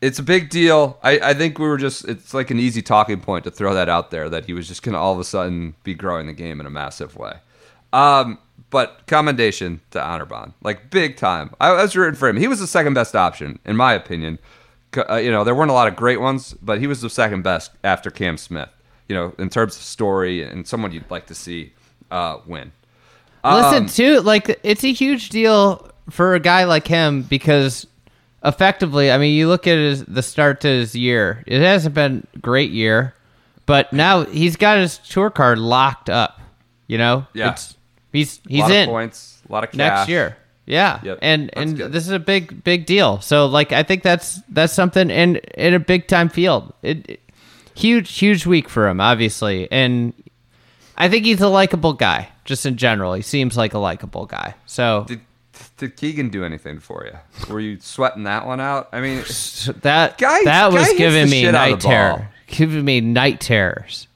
[0.00, 0.98] It's a big deal.
[1.02, 3.88] I, I think we were just, it's like an easy talking point to throw that
[3.88, 6.32] out there that he was just going to all of a sudden be growing the
[6.32, 7.34] game in a massive way.
[7.92, 11.54] Um, but commendation to Anirban, like big time.
[11.60, 12.36] I, I was rooting for him.
[12.36, 14.38] He was the second best option, in my opinion.
[15.08, 17.42] Uh, you know, there weren't a lot of great ones, but he was the second
[17.42, 18.68] best after Cam Smith,
[19.08, 21.72] you know, in terms of story and someone you'd like to see
[22.10, 22.72] uh, win.
[23.44, 27.86] Listen, Um, too, like it's a huge deal for a guy like him because
[28.46, 31.42] effectively, I mean, you look at his, the start to his year.
[31.46, 33.14] It hasn't been a great year,
[33.66, 36.40] but now he's got his tour card locked up.
[36.86, 37.50] You know, Yeah.
[37.52, 37.76] it's,
[38.12, 39.78] he's a he's lot in of points, a lot of cash.
[39.78, 40.36] next year.
[40.68, 41.92] Yeah, Yep, and that's and good.
[41.92, 43.20] this is a big big deal.
[43.20, 46.72] So like, I think that's that's something in in a big time field.
[46.82, 47.20] It, it-
[47.74, 50.12] huge huge week for him, obviously, and
[50.96, 52.30] I think he's a likable guy.
[52.44, 54.54] Just in general, he seems like a likable guy.
[54.66, 55.20] So Did,
[55.76, 57.52] did Keegan do anything for you?
[57.52, 58.88] Were you sweating that one out?
[58.92, 59.18] I mean,
[59.82, 63.00] that Guy- that guy was hits giving me shit out of night terror, giving me
[63.00, 64.08] night terrors.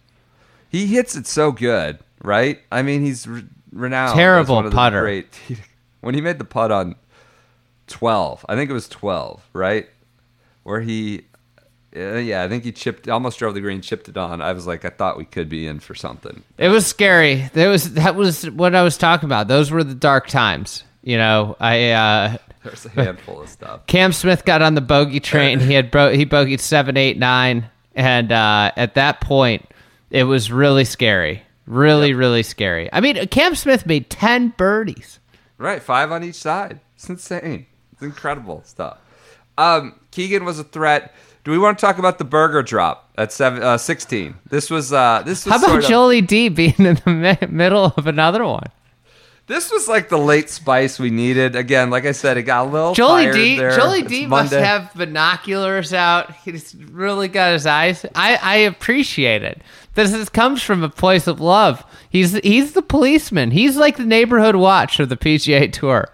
[0.69, 2.61] he hits it so good, right?
[2.73, 4.17] I mean, he's re- renowned.
[4.17, 5.01] Terrible one of the putter.
[5.01, 5.27] Great.
[6.01, 6.97] when he made the putt on
[7.87, 9.89] twelve, I think it was twelve, right?
[10.63, 11.23] Where he,
[11.97, 14.41] uh, yeah, I think he chipped, almost drove the green, chipped it on.
[14.43, 16.43] I was like, I thought we could be in for something.
[16.59, 17.51] It was scary.
[17.55, 19.49] There was that was what I was talking about.
[19.49, 20.85] Those were the dark times.
[21.03, 23.87] You know, I uh, There's a handful of stuff.
[23.87, 25.61] Cam Smith got on the bogey train.
[25.61, 29.67] He had bro- he bogeyed seven, eight, nine, and uh, at that point,
[30.11, 31.43] it was really scary.
[31.67, 32.91] Really, really scary.
[32.93, 35.21] I mean, Cam Smith made ten birdies.
[35.57, 36.81] Right, five on each side.
[36.97, 37.67] It's insane.
[37.93, 38.99] It's incredible stuff.
[39.57, 41.15] Um, Keegan was a threat.
[41.45, 44.35] Do we want to talk about the Berger drop at seven, uh, 16?
[44.51, 47.47] This was uh, this was How about sort of- Jolie D being in the mi-
[47.49, 48.67] middle of another one?
[49.51, 51.57] This was like the late spice we needed.
[51.57, 53.59] Again, like I said, it got a little Jolie D.
[53.59, 53.77] there.
[53.77, 54.25] Jolie It's D.
[54.29, 56.33] must have binoculars out.
[56.45, 58.07] He's really got his eyes.
[58.15, 59.61] I, I appreciate it.
[59.95, 61.85] This is, comes from a place of love.
[62.11, 63.51] He's he's the policeman.
[63.51, 66.09] He's like the neighborhood watch of the PGA Tour.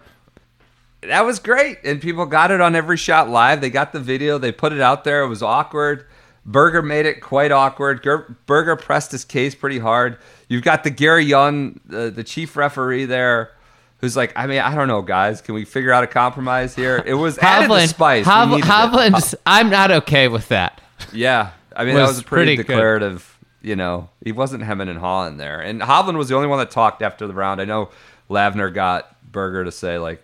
[1.03, 3.61] that was great, and people got it on every shot live.
[3.61, 4.39] They got the video.
[4.39, 5.23] They put it out there.
[5.23, 6.07] It was awkward.
[6.49, 8.03] Berger made it quite awkward.
[8.05, 10.17] Ger- Berger pressed his case pretty hard.
[10.49, 13.51] You've got the Gary Young, uh, the chief referee there,
[13.99, 15.41] who's like, I mean, I don't know, guys.
[15.41, 17.03] Can we figure out a compromise here?
[17.05, 18.27] It was added the Hovland, spice.
[18.27, 20.81] We Hov- needed I'm not okay with that.
[21.13, 22.73] Yeah, I mean that was was a pretty, pretty good.
[22.75, 23.33] declarative.
[23.61, 26.71] You know, he wasn't hemming and hawing there, and Hovland was the only one that
[26.71, 27.61] talked after the round.
[27.61, 27.91] I know
[28.31, 30.23] Lavner got Berger to say like,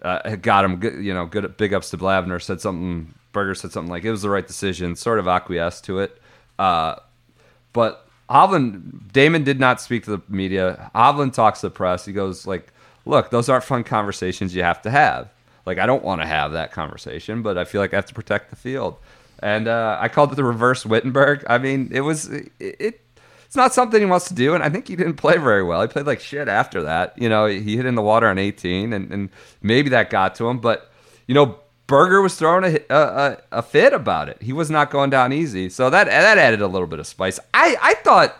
[0.00, 0.76] uh, got him.
[0.76, 2.40] Good, you know, good big ups to Lavner.
[2.40, 3.12] Said something.
[3.32, 4.94] Berger said something like it was the right decision.
[4.96, 6.20] Sort of acquiesced to it.
[6.58, 6.96] Uh,
[7.72, 10.90] but Hovland, Dahmen did not speak to the media.
[10.94, 12.04] Hovland talks to the press.
[12.04, 12.72] He goes like,
[13.04, 15.30] "Look, those aren't fun conversations you have to have.
[15.64, 18.14] Like, I don't want to have that conversation, but I feel like I have to
[18.14, 18.96] protect the field."
[19.40, 21.44] And uh, I called it the reverse Wittenberg.
[21.48, 23.00] I mean, it was it, it.
[23.44, 25.82] It's not something he wants to do, and I think he didn't play very well.
[25.82, 27.12] He played like shit after that.
[27.18, 29.28] You know, he hit in the water on 18, and, and
[29.60, 30.58] maybe that got to him.
[30.58, 30.90] But
[31.26, 31.58] you know,
[31.92, 34.40] Berger was throwing a, a, a, fit about it.
[34.40, 37.38] He was not going down easy, so that that added a little bit of spice.
[37.52, 38.34] I I thought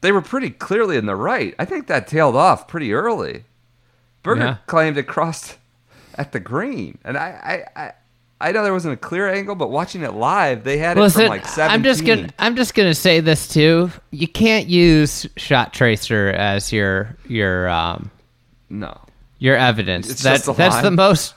[0.00, 1.54] they were pretty clearly in the right.
[1.60, 3.44] I think that tailed off pretty early.
[4.24, 4.56] Berger Yeah.
[4.66, 5.58] claimed it crossed
[6.16, 7.80] at the green, and I I.
[7.84, 7.92] I
[8.40, 11.28] I know there wasn't a clear angle, but watching it live, they had it from
[11.28, 11.72] like 17.
[11.72, 13.92] I'm just gonna I'm just gonna say this too.
[14.10, 18.10] You can't use shot tracer as your your um
[18.68, 19.00] No.
[19.38, 20.10] your evidence.
[20.10, 21.34] It's That- that's the most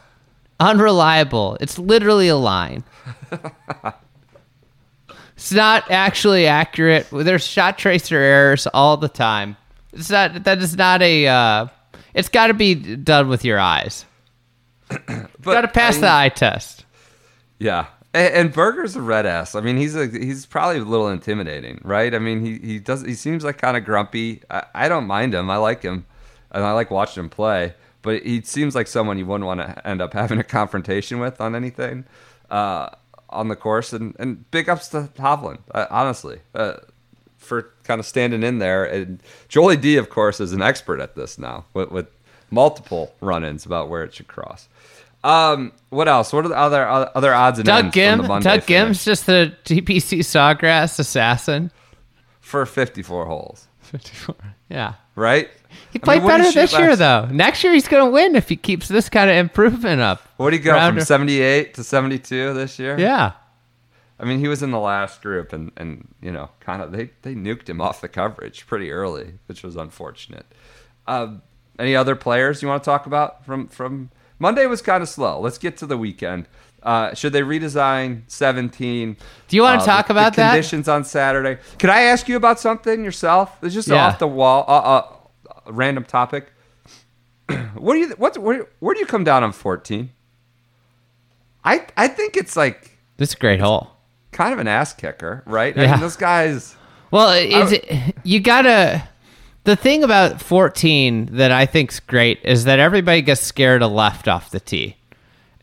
[0.60, 1.58] unreliable.
[1.60, 2.84] It's literally a line.
[5.38, 7.08] It's not actually accurate.
[7.12, 9.56] There's shot tracer errors all the time.
[9.94, 10.44] It's not.
[10.46, 11.28] That is not a.
[11.28, 11.68] Uh,
[12.16, 14.04] it's got to be done with your eyes.
[15.42, 16.86] Got to pass I the eye test.
[17.60, 17.88] Yeah.
[18.14, 19.54] And, and Berger's a red ass.
[19.54, 22.16] I mean, he's a he's probably a little intimidating, right?
[22.16, 24.42] I mean, he, he does he seems like kind of grumpy.
[24.50, 25.50] I, I don't mind him.
[25.52, 26.06] I like him,
[26.52, 27.76] and I like watching him play.
[28.02, 31.42] But he seems like someone you wouldn't want to end up having a confrontation with
[31.42, 32.06] on anything
[32.50, 32.90] uh,
[33.30, 33.94] on the course.
[33.94, 36.76] And, and big ups to Hovland, uh, honestly, uh,
[37.38, 38.86] for kind of standing in there.
[38.86, 42.08] And Jolie D, of course, is an expert at this now with, with
[42.52, 44.68] multiple run-ins about where it should cross.
[45.24, 46.32] Um, what else?
[46.32, 48.10] What are the other other odds and Doug ends Ghim.
[48.12, 48.98] from the Monday Doug finish?
[49.00, 51.72] Ghim's just the TPC Sawgrass assassin.
[52.40, 54.36] for 54 holes, 54.
[54.70, 54.94] Yeah.
[55.18, 55.50] Right?
[55.92, 57.26] He I played mean, better this year, though.
[57.26, 60.22] Next year, he's going to win if he keeps this kind of improvement up.
[60.38, 61.02] What did he go Rounder.
[61.02, 62.98] from 78 to 72 this year?
[62.98, 63.34] Yeah.
[64.20, 67.12] I mean, he was in the last group, and and you know, kind of they
[67.22, 70.46] they nuked him off the coverage pretty early, which was unfortunate.
[71.06, 71.44] Um,
[71.78, 74.10] any other players you want to talk about from from
[74.40, 75.40] Monday was kind of slow.
[75.40, 76.48] Let's get to the weekend.
[76.84, 79.18] Uh, should they redesign 17?
[79.48, 80.52] Do you wanna Uh, talk the- about the that?
[80.52, 81.58] Conditions on Saturday.
[81.80, 83.58] Could I ask you about something yourself?
[83.62, 84.06] It's just Yeah.
[84.08, 85.04] off the wall, uh, uh,
[85.72, 86.52] random topic.
[87.76, 90.12] what do you what where, where do you come down on 14?
[91.66, 93.92] I I think it's like This is a great hole.
[94.32, 95.78] kind of an ass kicker, right?
[95.78, 95.92] I Yeah.
[95.94, 96.76] mean, those guys.
[97.12, 99.04] Well, is it, you gotta.
[99.64, 104.28] The thing about 14 that I think's great is that everybody gets scared of left
[104.30, 104.96] off the tee,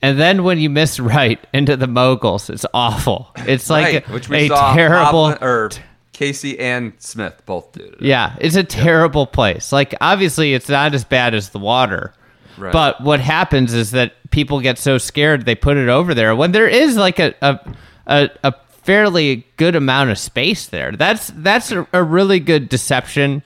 [0.04, 3.30] and then when you miss right into the moguls, it's awful.
[3.36, 5.34] It's like right, a, which we a saw terrible.
[5.40, 5.70] Or
[6.12, 7.94] Casey and Smith both did.
[7.94, 8.02] it.
[8.02, 9.72] Yeah, it's a terrible place.
[9.72, 12.12] Like obviously it's not as bad as the water.
[12.58, 12.70] Right.
[12.70, 16.52] But what happens is that people get so scared they put it over there when
[16.52, 17.74] there is like a a,
[18.06, 18.52] a, a
[18.82, 20.92] fairly good amount of space there.
[20.92, 23.42] That's that's a, a really good deception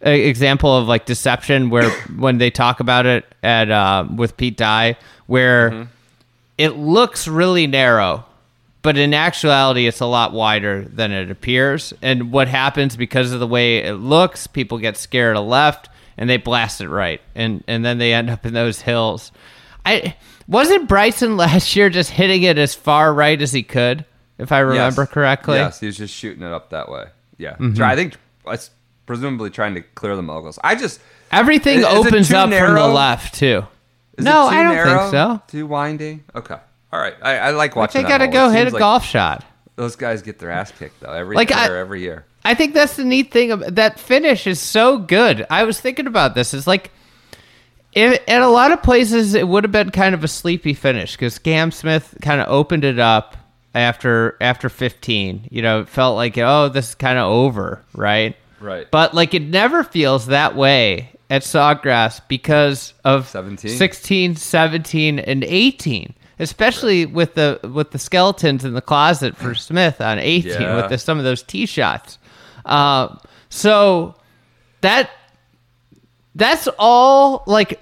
[0.00, 1.88] example of like deception where
[2.18, 4.96] when they talk about it at uh, with Pete Dye
[5.28, 5.82] where Mm-hmm.
[6.60, 8.24] It looks really narrow,
[8.82, 11.92] but in actuality, it's a lot wider than it appears.
[12.02, 16.28] And what happens because of the way it looks, people get scared of left and
[16.28, 19.32] they blast it right, and and then they end up in those hills.
[19.86, 20.14] I
[20.46, 24.04] wasn't Bryson last year just hitting it as far right as he could,
[24.38, 25.10] if I remember Yes.
[25.10, 25.56] correctly.
[25.56, 27.06] Yes, he was just shooting it up that way.
[27.38, 27.82] Yeah, Mm-hmm.
[27.82, 28.16] I think
[28.48, 28.70] it's
[29.06, 30.58] presumably trying to clear the moguls.
[30.62, 31.00] I just
[31.32, 33.64] Everything Is- is it opens up from the left too.
[34.20, 35.42] Is no, I don't narrow, think so.
[35.48, 36.24] Too winding.
[36.34, 36.56] Okay,
[36.92, 37.14] all right.
[37.22, 38.02] I, I like watching.
[38.02, 39.44] they got to go It hit a like golf shot.
[39.76, 42.24] Those guys get their ass kicked though every Like, I- year, every year.
[42.44, 43.52] I think that's the neat thing.
[43.52, 45.46] About, that finish is so good.
[45.50, 46.54] I was thinking about this.
[46.54, 46.90] It's like,
[47.92, 51.12] it, at a lot of places, it would have been kind of a sleepy finish
[51.12, 53.36] because Cam Smith kind of opened it up
[53.74, 55.48] after after 15.
[55.50, 58.36] You know, it felt like, oh, this is kind of over, right?
[58.58, 58.90] Right.
[58.90, 63.70] But like, it never feels that way at Sawgrass because of 17.
[63.70, 66.14] 16, 17, and 18.
[66.38, 70.76] Especially with the with the skeletons in the closet for Smith on 18 Yeah.
[70.76, 72.18] with the, some of those tee shots.
[72.64, 73.16] Uh,
[73.50, 74.14] so
[74.80, 75.10] that
[76.34, 77.80] that's all like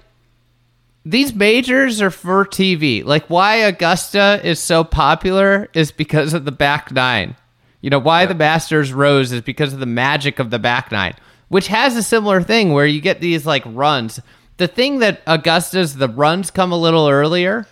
[1.05, 3.03] these majors are for TV.
[3.05, 7.35] Like why Augusta is so popular is because of the back nine.
[7.81, 11.13] You know why the Masters rose is because of the magic of the back nine,
[11.49, 14.19] which has a similar thing where you get these like runs.
[14.57, 17.67] The thing that Augusta's the runs come a little earlier,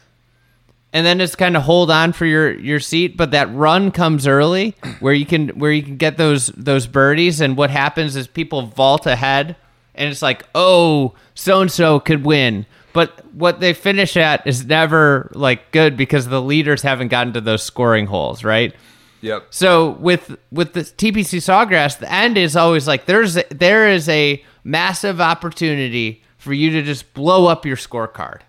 [0.94, 4.26] and then it's kind of hold on for your your seat but that run comes
[4.26, 8.28] early where you can where you can get those those birdies and what happens is
[8.28, 9.56] people vault ahead
[9.96, 14.66] and it's like oh so and so could win but what they finish at is
[14.66, 18.74] never like good because the leaders haven't gotten to those scoring holes right
[19.22, 19.48] Yep.
[19.50, 24.08] so with with the TPC Sawgrass, the end is always like there's a, there is
[24.10, 28.42] a massive opportunity for you to just blow up your scorecard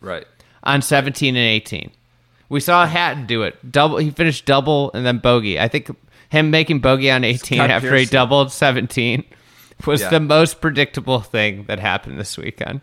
[0.00, 0.26] Right.
[0.62, 1.90] on 17 and 18.
[2.48, 3.70] We saw Hatton do it.
[3.70, 5.58] Double he finished double and then bogey.
[5.60, 5.90] I think
[6.30, 9.24] him making bogey on 18 Scott after he doubled 17
[9.86, 10.10] was Yeah.
[10.10, 12.80] the most predictable thing that happened this weekend.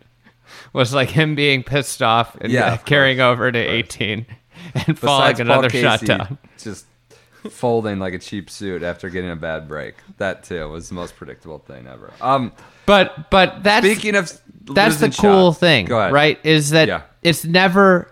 [0.74, 4.26] Was like him being pissed off and Yeah, carrying over to 18
[4.76, 6.38] and falling Besides another Paul shot Casey down.
[6.62, 6.86] just
[7.50, 9.96] folding like a cheap suit after getting a bad break.
[10.18, 12.12] That too was the most predictable thing ever.
[12.22, 12.52] Um,
[12.86, 14.32] But but that's speaking of
[14.66, 16.14] that's the cool shots- thing, Go ahead.
[16.14, 16.40] right?
[16.44, 17.02] Is that Yeah.
[17.24, 18.08] it's never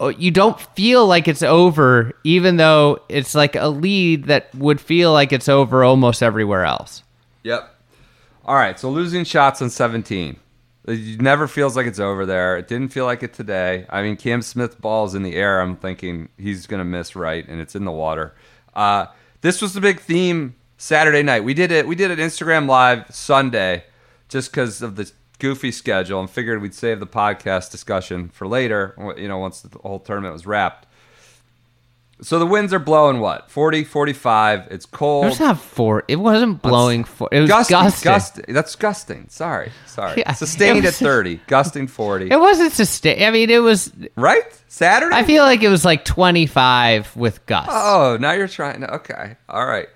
[0.00, 4.80] oh, you don't feel like it's over, even though it's like a lead that would
[4.80, 7.04] feel like it's over almost everywhere else.
[7.44, 7.72] Yep.
[8.44, 8.78] All right.
[8.80, 10.36] So losing shots on 17.
[10.88, 12.56] It never feels like it's over there.
[12.56, 13.86] It didn't feel like it today.
[13.90, 15.60] I mean, Cam Smith balls in the air.
[15.60, 18.34] I'm thinking he's going to miss right, and it's in the water.
[18.74, 19.06] Uh,
[19.40, 21.44] this was the big theme Saturday night.
[21.44, 21.86] We did it.
[21.86, 23.84] We did an Instagram live Sunday,
[24.28, 28.94] just because of the goofy schedule, and figured we'd save the podcast discussion for later.
[29.16, 30.86] You know, once the whole tournament was wrapped.
[32.22, 34.68] So the winds are blowing what 40, 45.
[34.70, 35.24] It's cold.
[35.24, 36.04] It was not four.
[36.06, 37.28] It wasn't blowing four.
[37.32, 38.04] It was gusting, gusting.
[38.04, 38.44] gusting.
[38.54, 39.26] That's gusting.
[39.28, 40.18] Sorry, sorry.
[40.18, 42.30] Yeah, Sustained it at thirty, gusting forty.
[42.30, 43.24] It wasn't sustained.
[43.24, 43.92] I mean, it was.
[44.16, 44.44] right?
[44.68, 45.14] Saturday.
[45.14, 47.68] I feel like it was like 25 with gusts.
[47.70, 48.94] Oh, now you're trying to.
[48.94, 49.36] Okay.
[49.48, 49.88] All right.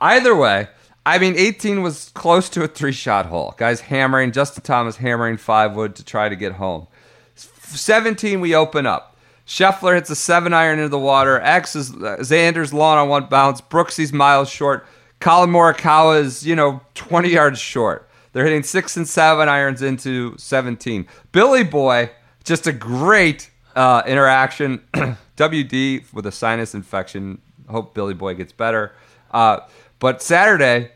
[0.00, 0.68] Either way,
[1.04, 3.54] I mean, 18 was close to a three shot hole.
[3.58, 6.86] Guys hammering, Justin Thomas hammering five wood to try to get home.
[7.34, 9.11] 17, we open up.
[9.52, 11.38] Scheffler hits a seven iron into the water.
[11.42, 13.60] X is uh, Xander's lawn on one bounce.
[13.60, 14.86] Brooksy's miles short.
[15.20, 18.08] Collin Morikawa is, you know, 20 yards short.
[18.32, 21.06] They're hitting six and seven irons into 17.
[21.32, 22.10] Billy Boy,
[22.44, 24.78] just a great uh, interaction.
[25.36, 27.38] WD with a sinus infection.
[27.68, 28.92] Hope Billy Boy gets better.
[29.32, 29.58] Uh,
[29.98, 30.92] but Saturday,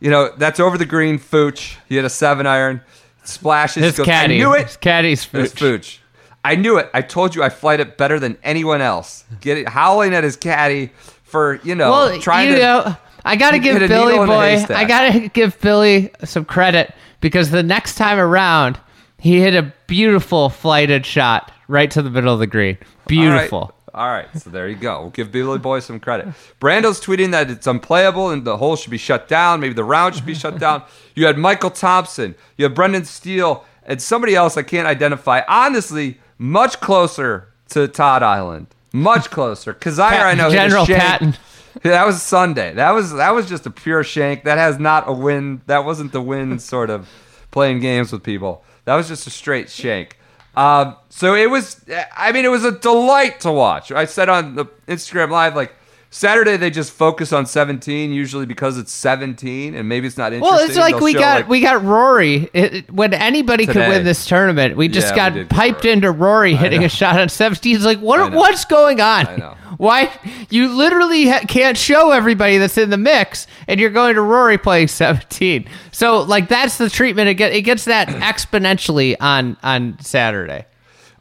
[0.00, 1.16] you know, that's over the green.
[1.16, 2.80] Fooch, he had a seven iron.
[3.22, 3.84] Splashes.
[3.84, 4.34] His goes, caddy.
[4.34, 4.66] I knew it.
[4.66, 6.00] His caddy's It was Fooch.
[6.44, 6.90] I knew it.
[6.94, 9.24] I told you I flight it better than anyone else.
[9.40, 10.90] Get it, howling at his caddy
[11.22, 12.60] for you know Well, trying you to.
[12.60, 14.74] know, I got to give Billy needle in a Boy.
[14.74, 18.80] I got to give Billy some credit because the next time around,
[19.18, 22.78] he hit a beautiful flighted shot right to the middle of the green.
[23.06, 23.58] Beautiful.
[23.58, 23.74] All right.
[23.92, 25.00] All right, so there you go.
[25.00, 26.28] We'll give Billy Boy some credit.
[26.60, 29.58] Brando's tweeting that it's unplayable and the hole should be shut down.
[29.58, 30.84] Maybe the round should be shut down.
[31.16, 35.42] You had Michael Thompson, you had Brendan Steele, and somebody else I can't identify.
[35.48, 38.66] Honestly, much closer to Todd Island.
[38.92, 39.74] Much closer.
[39.74, 40.50] Kizzire, I know.
[40.50, 40.86] General.
[40.86, 41.36] Patton.
[41.84, 42.72] Yeah, that was Sunday.
[42.72, 44.44] That was that was just a pure shank.
[44.44, 45.60] That has not a win.
[45.66, 47.08] That wasn't the win sort of
[47.50, 48.64] playing games with people.
[48.86, 50.18] That was just a straight shank.
[50.56, 51.84] Um, so it was.
[52.16, 53.92] I mean, it was a delight to watch.
[53.92, 55.74] I said on the Instagram live like.
[56.12, 60.56] Saturday they just focus on 17 usually because it's 17 and maybe it's not interesting.
[60.56, 62.50] Well, it's like They'll we got like- we got Rory.
[62.52, 65.92] It, it- when anybody could win this tournament, we just Yeah, got get piped Rory.
[65.92, 67.76] into Rory hitting a shot on 17.
[67.76, 69.56] It's like what what's going on?
[69.78, 70.10] Why
[70.50, 74.58] you literally ha- can't show everybody that's in the mix, and you're going to Rory
[74.58, 75.66] playing 17.
[75.92, 77.28] So like that's the treatment.
[77.30, 80.66] It, get, it gets that exponentially on on Saturday.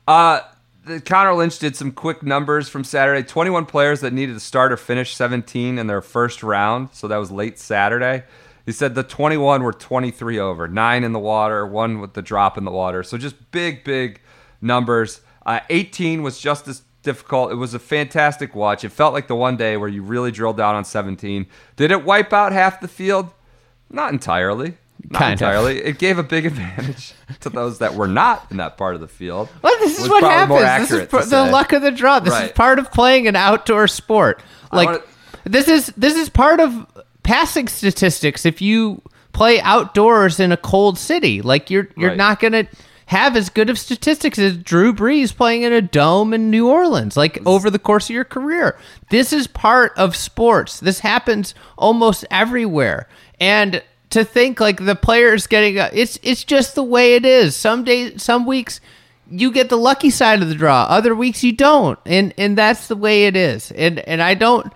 [0.08, 0.42] Uh,
[0.90, 3.22] the Connor Lynch did some quick numbers from Saturday.
[3.24, 6.90] 21 players that needed to start or finish 17 in their first round.
[6.94, 8.24] So that was late Saturday.
[8.66, 12.58] He said the 21 were 23 over, nine in the water, one with the drop
[12.58, 13.04] in the water.
[13.04, 14.20] So just big, big
[14.62, 15.22] numbers.
[15.46, 17.52] Uh, 18 was just as difficult.
[17.52, 18.84] It was a fantastic watch.
[18.84, 21.46] It felt like the one day where you really drilled down on 17.
[21.76, 23.32] Did it wipe out half the field?
[23.90, 24.78] Not entirely.
[25.10, 25.41] Not Kind of.
[25.41, 25.80] entirely.
[25.84, 29.07] It gave a big advantage to those that were not in that part of the
[29.07, 29.49] field.
[29.62, 30.89] Well, this is what happens.
[30.89, 32.20] This is to the luck of the draw.
[32.20, 34.41] This is part of playing an outdoor sport.
[34.72, 35.01] Like wanna-
[35.45, 36.86] this is this is part of
[37.24, 38.45] passing statistics.
[38.45, 39.01] If you
[39.34, 42.18] play outdoors in a cold city, like you're you're Right.
[42.18, 42.68] not gonna
[43.07, 47.18] have as good of statistics as Drew Brees playing in a dome in New Orleans,
[47.18, 48.78] like over the course of your career.
[49.10, 50.80] This is part of sports.
[50.80, 53.07] This happens almost everywhere.
[53.39, 53.82] And
[54.12, 57.55] to think like the players getting it's it's just the way it is.
[57.55, 58.82] Some days, some weeks
[59.32, 60.84] you get the lucky side of the draw.
[60.84, 63.72] Other weeks you don't, and and that's the way it is.
[63.72, 64.72] And and I don't.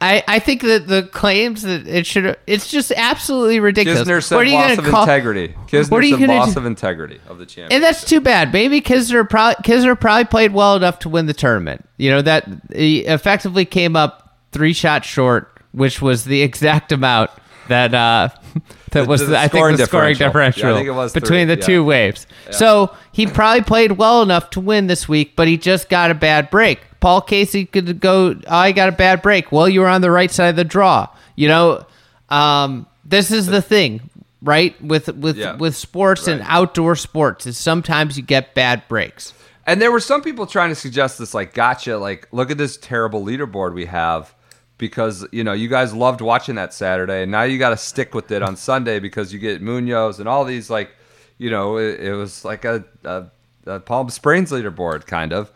[0.00, 4.02] I, I think that the claims that it should it's just absolutely ridiculous.
[4.06, 5.56] Kisner said What are you loss of call- integrity.
[5.66, 6.60] Kisner What are you said loss do?
[6.60, 7.72] of integrity of the champion.
[7.72, 8.52] And that's too bad.
[8.52, 11.84] Maybe Kisner probably Kisner probably played well enough to win the tournament.
[11.96, 17.30] You know that he effectively came up three shots short, which was the exact amount
[17.68, 18.28] that uh,
[18.90, 20.28] that was the the, I think scoring the scoring differential.
[20.28, 21.66] differential Yeah, I think it was between three, the yeah.
[21.66, 22.26] two waves.
[22.50, 26.14] So he probably played well enough to win this week, but he just got a
[26.14, 26.80] bad break.
[27.00, 28.34] Paul Casey could go.
[28.46, 29.52] Oh, I got a bad break.
[29.52, 31.08] Well, you were on the right side of the draw.
[31.36, 31.86] You know,
[32.28, 34.10] um, this is the thing,
[34.42, 34.80] right?
[34.82, 35.54] With with Yeah.
[35.56, 39.32] with sports and outdoor sports, is sometimes you get bad breaks.
[39.66, 42.78] And there were some people trying to suggest this, like, gotcha, like, look at this
[42.78, 44.34] terrible leaderboard we have
[44.78, 48.14] because, you know, you guys loved watching that Saturday, and now you got to stick
[48.14, 50.90] with it on Sunday because you get Munoz and all these, like,
[51.36, 53.26] you know, it, it was like a, a,
[53.66, 55.52] a Palm Springs leaderboard, kind of.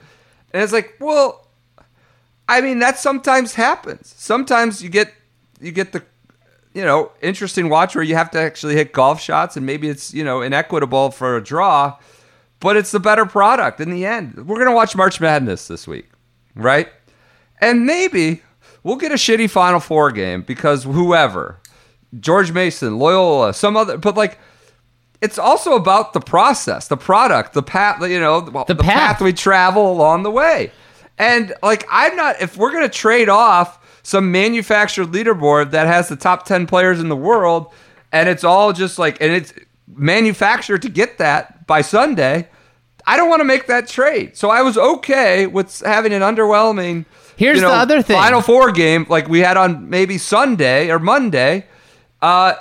[0.53, 1.49] And it's like, well,
[2.49, 4.13] I mean, that sometimes happens.
[4.17, 5.13] Sometimes you get,
[5.61, 6.03] you get the,
[6.75, 10.13] you know, interesting watch where you have to actually hit golf shots, and maybe it's,
[10.13, 11.97] you know, inequitable for a draw
[12.63, 14.47] but it's the better product in the end.
[14.47, 16.09] We're gonna watch March Madness this week,
[16.55, 16.89] right?
[17.61, 18.43] And maybe
[18.83, 21.59] we'll get a shitty Final Four game because whoever,
[22.19, 24.39] George Mason, Loyola, some other, but like.
[25.21, 28.81] It's also about the process, the product, the path, you know, the, path.
[28.81, 30.73] path we travel along the way.
[31.17, 36.09] And like, I'm not, if we're going to trade off some manufactured leaderboard that has
[36.09, 37.73] the top 10 players in the world
[38.11, 39.53] and it's all just like and it's
[39.87, 42.49] manufactured to get that by Sunday.
[43.07, 44.37] I don't want to make that trade.
[44.37, 47.05] So I was okay with having an underwhelming
[47.37, 48.17] Here's you know, the other thing.
[48.17, 51.67] Final Four game like we had on maybe Sunday or Monday
[52.21, 52.55] uh,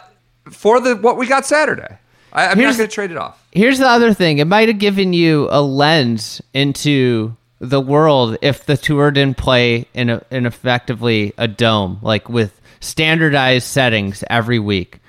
[0.50, 1.98] for the what we got Saturday.
[2.34, 3.38] I, I'm Here's- not going to trade it off.
[3.52, 4.38] Here's the other thing.
[4.38, 9.86] It might have given you a lens into the world if the tour didn't play
[9.94, 15.00] in a, in effectively a dome, like with standardized settings every week.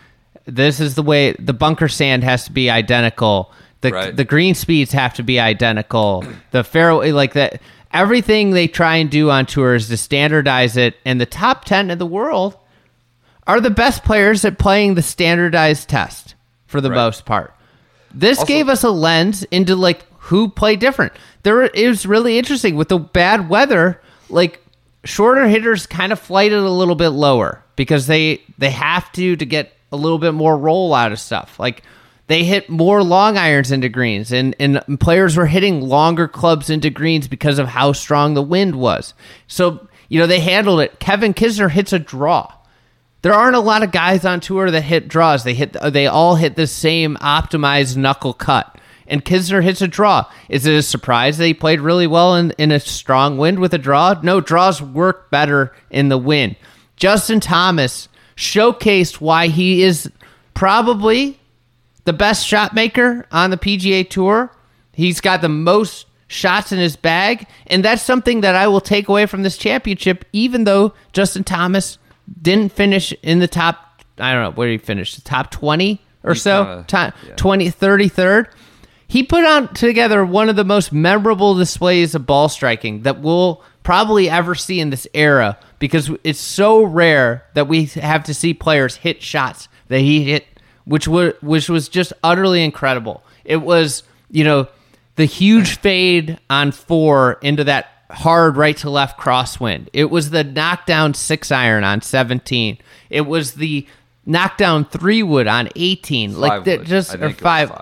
[0.45, 3.53] This is the way the bunker sand has to be identical.
[3.83, 4.15] The Right.
[4.17, 6.25] the green speeds have to be identical.
[6.51, 7.63] The fairway like that
[7.93, 11.91] everything they try and do on tour is to standardize it and the top 10
[11.91, 12.57] in the world
[13.47, 16.35] are the best players at playing the standardized test
[16.67, 16.97] for the Right.
[16.97, 17.55] most part.
[18.15, 21.13] This Also- gave us a lens into like who play different.
[21.43, 24.01] There it was really interesting with the bad weather.
[24.31, 24.63] Like
[25.05, 29.45] shorter hitters kind of flighted a little bit lower because they they have to to
[29.45, 31.59] get a little bit more roll out of stuff.
[31.59, 31.83] Like
[32.33, 36.91] they hit more long irons into greens, and and players were hitting longer clubs into
[36.91, 39.15] greens because of how strong the wind was.
[39.47, 40.99] So you know they handled it.
[40.99, 42.53] Kevin Kisner hits a draw.
[43.23, 45.45] There aren't a lot of guys on tour that hit draws.
[45.45, 48.79] They hit they all hit the same optimized knuckle cut.
[49.07, 50.25] And Kisner hits a draw.
[50.49, 53.75] Is it a surprise that he played really well in, in a strong wind with
[53.75, 54.19] a draw?
[54.23, 56.57] No, draws work better in the wind.
[56.97, 60.11] Justin Thomas showcased why he is
[60.55, 61.39] probably
[62.05, 64.51] the best shot maker on the PGA Tour.
[64.93, 69.09] He's got the most shots in his bag, and that's something that I will take
[69.09, 70.25] away from this championship.
[70.33, 71.99] Even though Justin Thomas
[72.41, 76.35] didn't finish in the top, I don't know where he finished, the top twenty or
[76.35, 77.35] He so, kinda- top yeah.
[77.37, 78.47] 20, 33rd.
[79.09, 83.63] He put on together one of the most memorable displays of ball striking that we'll
[83.83, 88.55] probably ever see in this era because it's so rare that we have to see
[88.55, 90.47] players hit shots that he hit,
[90.85, 93.23] which was which was just utterly incredible.
[93.45, 94.69] It was you know
[95.17, 99.89] the huge fade on four into that hard right to left crosswind.
[99.93, 102.79] It was the knockdown six iron on seventeen.
[103.11, 103.87] It was the
[104.27, 106.39] knockdown three wood on eighteen.
[106.39, 106.87] like Five that wood.
[106.89, 107.73] just or was five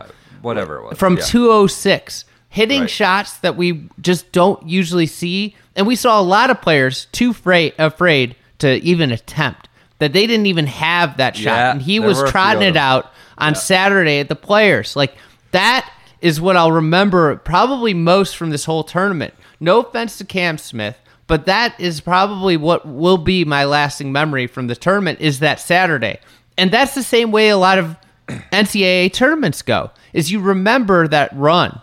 [0.42, 1.22] whatever it was from Yeah.
[1.24, 2.90] 206 hitting Right.
[2.90, 7.30] shots that we just don't usually see and we saw a lot of players too
[7.30, 9.68] afraid afraid to even attempt
[10.00, 12.62] that they didn't even have that shot Yeah, and he was were a few trotting
[12.62, 15.14] it out on Saturday at the players like
[15.52, 15.90] that
[16.20, 20.96] is what I'll remember probably most from this whole tournament no offense to Cam Smith
[21.26, 25.60] but that is probably what will be my lasting memory from the tournament is that
[25.60, 26.18] Saturday
[26.58, 27.96] and that's the same way a lot of
[28.52, 29.90] NCAA tournaments go.
[30.12, 31.80] Is you remember that run,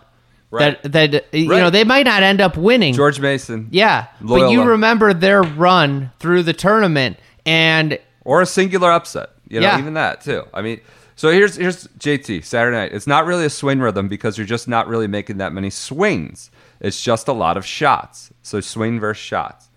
[0.50, 0.80] Right.
[0.82, 1.58] that that uh, you Right.
[1.58, 2.94] know they might not end up winning.
[2.94, 3.68] George Mason.
[3.70, 7.98] yeah, but you remember their run through the tournament, and
[8.28, 9.30] or a singular upset.
[9.48, 9.78] You know, Yeah.
[9.78, 10.42] even that too.
[10.52, 10.80] I mean,
[11.16, 12.92] so here's here's JT Saturday night.
[12.92, 16.50] It's not really a swing rhythm because you're just not really making that many swings.
[16.78, 18.30] It's just a lot of shots.
[18.42, 19.70] So swing versus shots.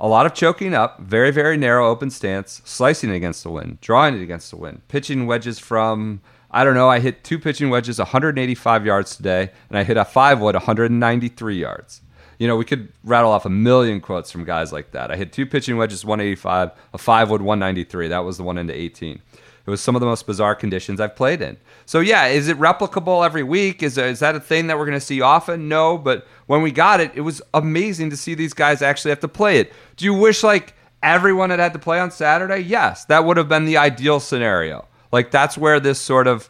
[0.00, 3.80] A lot of choking up, very very narrow open stance, slicing it against the wind,
[3.80, 6.20] drawing it against the wind, pitching wedges from
[6.50, 6.90] I don't know.
[6.90, 11.56] I hit two pitching wedges 185 yards today, and I hit a five wood 193
[11.58, 12.02] yards.
[12.38, 15.10] You know, we could rattle off a million quotes from guys like that.
[15.10, 18.08] I hit two pitching wedges, 185, a five wood, 193.
[18.08, 19.20] That was the one into 18.
[19.68, 21.58] It was some of the most bizarre conditions I've played in.
[21.84, 23.82] So yeah, is it replicable every week?
[23.82, 25.68] Is is that a thing that we're going to see often?
[25.68, 29.20] No, but when we got it, it was amazing to see these guys actually have
[29.20, 29.72] to play it.
[29.96, 30.72] Do you wish like
[31.02, 32.60] everyone had had to play on Saturday?
[32.60, 34.86] Yes, that would have been the ideal scenario.
[35.12, 36.48] Like that's where this sort of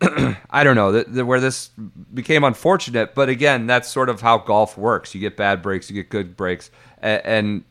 [0.50, 1.70] I don't know that where this
[2.14, 5.14] became unfortunate, but again, that's sort of how golf works.
[5.14, 7.64] You get bad breaks, you get good breaks, and, and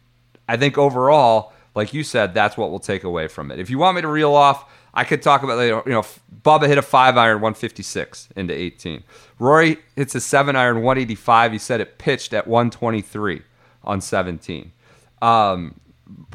[0.49, 3.59] I think overall, like you said, that's what we'll take away from it.
[3.59, 6.03] If you want me to reel off, I could talk about you know
[6.43, 9.03] Bubba hit a five iron 156 into 18.
[9.39, 11.53] Rory hits a seven iron 185.
[11.53, 13.41] He said it pitched at 123
[13.84, 14.72] on 17.
[15.22, 15.80] Um,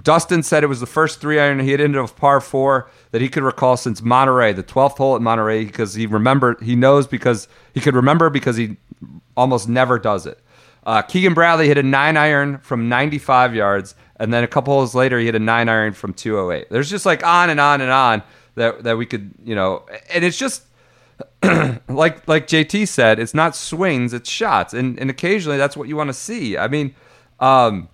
[0.03, 3.21] Dustin said it was the first three iron he had ended a par four that
[3.21, 7.07] he could recall since Monterey, the 12th hole at Monterey, because he remembered, he knows
[7.07, 8.77] because he could remember because he
[9.37, 10.39] almost never does it.
[10.85, 14.95] Uh, Keegan Bradley hit a nine iron from 95 yards, and then a couple holes
[14.95, 16.69] later, he hit a nine iron from 208.
[16.71, 18.23] There's just like on and on and on
[18.55, 20.63] that that we could, you know, and it's just
[21.89, 25.97] like like JT said, it's not swings, it's shots, and and occasionally that's what you
[25.97, 26.57] want to see.
[26.57, 26.95] I mean,
[27.41, 27.89] um,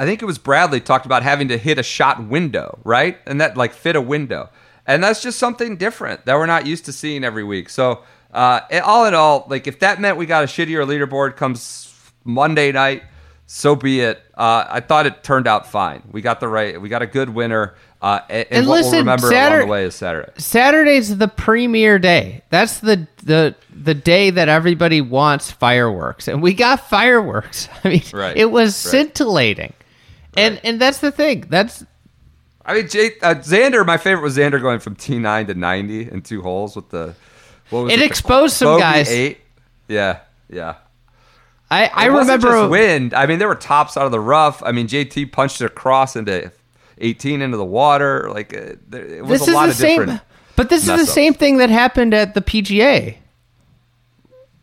[0.00, 3.18] I think it was Bradley talked about having to hit a shot window, right?
[3.26, 4.48] And that like fit a window.
[4.86, 7.68] And that's just something different that we're not used to seeing every week.
[7.68, 11.92] So, uh, all in all, like if that meant we got a shittier leaderboard comes
[12.24, 13.02] Monday night,
[13.46, 14.22] so be it.
[14.36, 16.02] Uh, I thought it turned out fine.
[16.10, 16.80] We got the right.
[16.80, 17.74] We got a good winner.
[18.00, 20.32] Uh, and, and listen, we'll remember Saturday- along the way is Saturday.
[20.38, 22.42] Saturday's the premier day.
[22.48, 27.68] That's the the the day that everybody wants fireworks, and we got fireworks.
[27.84, 28.90] I mean, Right, it was right.
[28.92, 29.74] scintillating,
[30.36, 31.44] and and that's the thing.
[31.48, 31.84] That's
[32.64, 33.84] I mean, Jay, uh, Xander.
[33.86, 37.14] My favorite was Xander going from T nine to ninety in two holes with the.
[37.70, 39.10] What was It the exposed some bogey guys.
[39.10, 39.38] Eight.
[39.88, 40.74] Yeah, yeah.
[41.70, 43.14] I I It remember just wind.
[43.14, 44.62] I mean, there were tops out of the rough.
[44.62, 46.50] I mean, JT punched it across into
[46.98, 48.28] eighteen into the water.
[48.32, 50.20] Like uh, there, it was this a lot the of same, different.
[50.56, 53.16] but this is the same thing that happened at the PGA.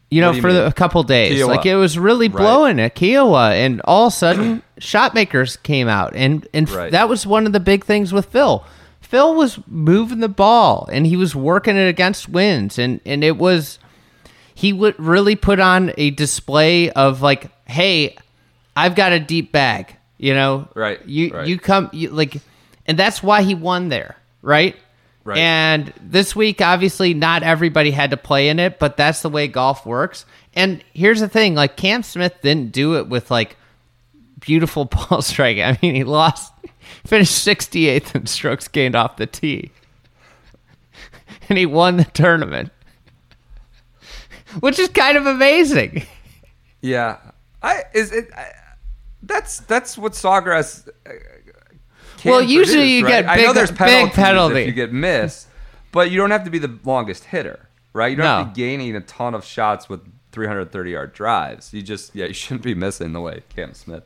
[0.10, 1.48] You know, you for the, a couple days, Kiawah.
[1.48, 2.38] like it was really Right.
[2.38, 6.92] blowing at Kiawah, and all of a sudden, shot makers came out, and and Right.
[6.92, 8.66] that was one of the big things with Phil.
[9.02, 13.38] Phil was moving the ball, and he was working it against winds, and and it
[13.38, 13.80] was
[14.54, 18.16] he would really put on a display of like, hey,
[18.76, 21.48] I've got a deep bag, you know, Right, You right.
[21.48, 22.38] you come you, like,
[22.88, 24.76] and that's why he won there, right?
[25.24, 25.38] Right.
[25.40, 29.48] And this week, obviously, not everybody had to play in it, but that's the way
[29.50, 30.26] golf works.
[30.56, 33.58] And here's the thing: like Cam Smith didn't do it with like
[34.40, 35.64] beautiful ball striking.
[35.64, 36.54] I mean, he lost,
[37.06, 39.72] finished 68th in strokes gained off the tee,
[41.50, 42.72] and he won the tournament,
[44.60, 46.06] which is kind of amazing.
[46.82, 47.18] Yeah,
[47.62, 48.30] I is it.
[48.36, 48.52] I,
[49.24, 50.88] that's that's what Sawgrass.
[51.06, 51.12] Uh,
[52.26, 53.10] Well, usually produce, you right?
[53.26, 54.62] get I know big- there's big penalty.
[54.62, 55.48] if you get missed,
[55.92, 58.10] but you don't have to be the longest hitter, right?
[58.12, 61.74] You don't have to be gaining a ton of shots with 330 yard drives.
[61.74, 64.04] You just yeah, you shouldn't be missing the way Cam Smith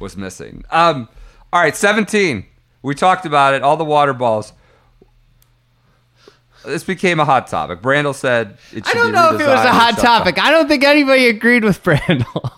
[0.00, 0.64] was missing.
[0.70, 1.08] Um,
[1.52, 2.44] all right, 17.
[2.82, 3.62] We talked about it.
[3.62, 4.52] All the water balls.
[6.64, 7.80] This became a hot topic.
[7.80, 10.38] Brandel said it should I don't know if it was a hot topic.
[10.38, 12.52] I don't think anybody agreed with Brandel.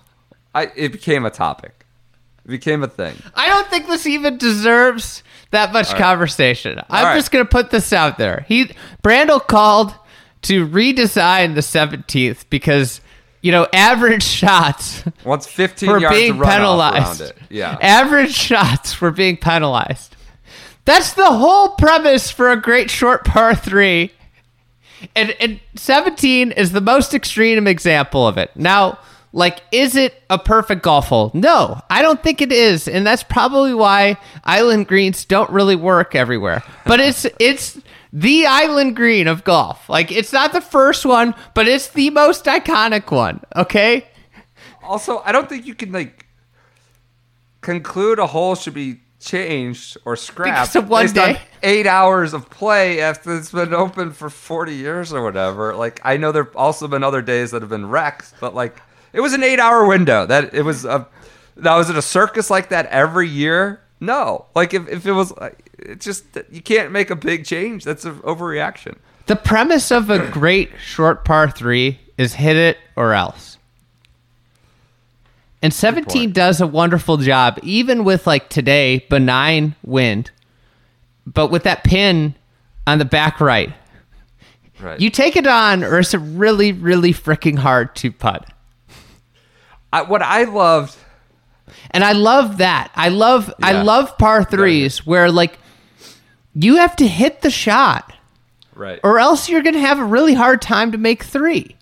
[0.55, 1.87] I, it became a topic.
[2.45, 3.15] It became a thing.
[3.35, 6.81] I don't think this even deserves that much conversation.
[6.89, 7.15] I'm right.
[7.15, 8.45] just gonna put this out there.
[8.49, 8.71] He
[9.03, 9.95] Brandel called
[10.43, 13.01] to redesign the 17th because
[13.43, 17.33] you know average shots Once 15 were yards being penalized.
[17.49, 17.79] Yeah.
[17.81, 20.17] average shots were being penalized.
[20.85, 24.13] That's the whole premise for a great short par three.
[25.17, 28.51] And, and 17 is the most extreme example of it.
[28.55, 28.99] Now,
[29.33, 31.31] like, is it a perfect golf hole?
[31.35, 36.15] No, I don't think it is, and that's probably why island greens don't really work
[36.15, 36.63] everywhere.
[36.85, 37.81] But it's it's
[38.13, 39.89] the island green of golf.
[39.89, 43.41] Like, it's not the first one, but it's the most iconic one.
[43.55, 44.07] Okay,
[44.83, 46.27] Also, I don't think you can like
[47.61, 52.33] conclude a hole should be changed or scrapped Because of one based on eight hours
[52.33, 55.75] of play after it's been open for 40 years or whatever.
[55.77, 58.81] Like, I know there've also been other days that have been wrecks, but like,
[59.13, 60.27] it was an eight-hour window.
[60.27, 61.07] That it was a.
[61.57, 63.81] Now, is it a circus like that every year?
[64.01, 64.47] No.
[64.55, 67.85] Like, if, if it was, uh, it just you can't make a big change.
[67.85, 68.97] That's an overreaction.
[69.27, 73.59] The premise of a great short par three is hit it or else.
[75.63, 80.31] And 17 does a wonderful job, even with like today, benign wind,
[81.27, 82.35] but with that pin
[82.87, 83.71] on the back right.
[84.81, 84.99] Right.
[84.99, 88.51] You take it on, or it's a really, really freaking hard to putt.
[89.93, 90.97] I, what I loved.
[91.93, 92.91] And I love that.
[92.95, 95.59] I love I love par threes where like
[96.55, 98.13] you have to hit the shot.
[98.75, 98.99] Right.
[99.05, 101.77] or else you're going to have a really hard time to make three.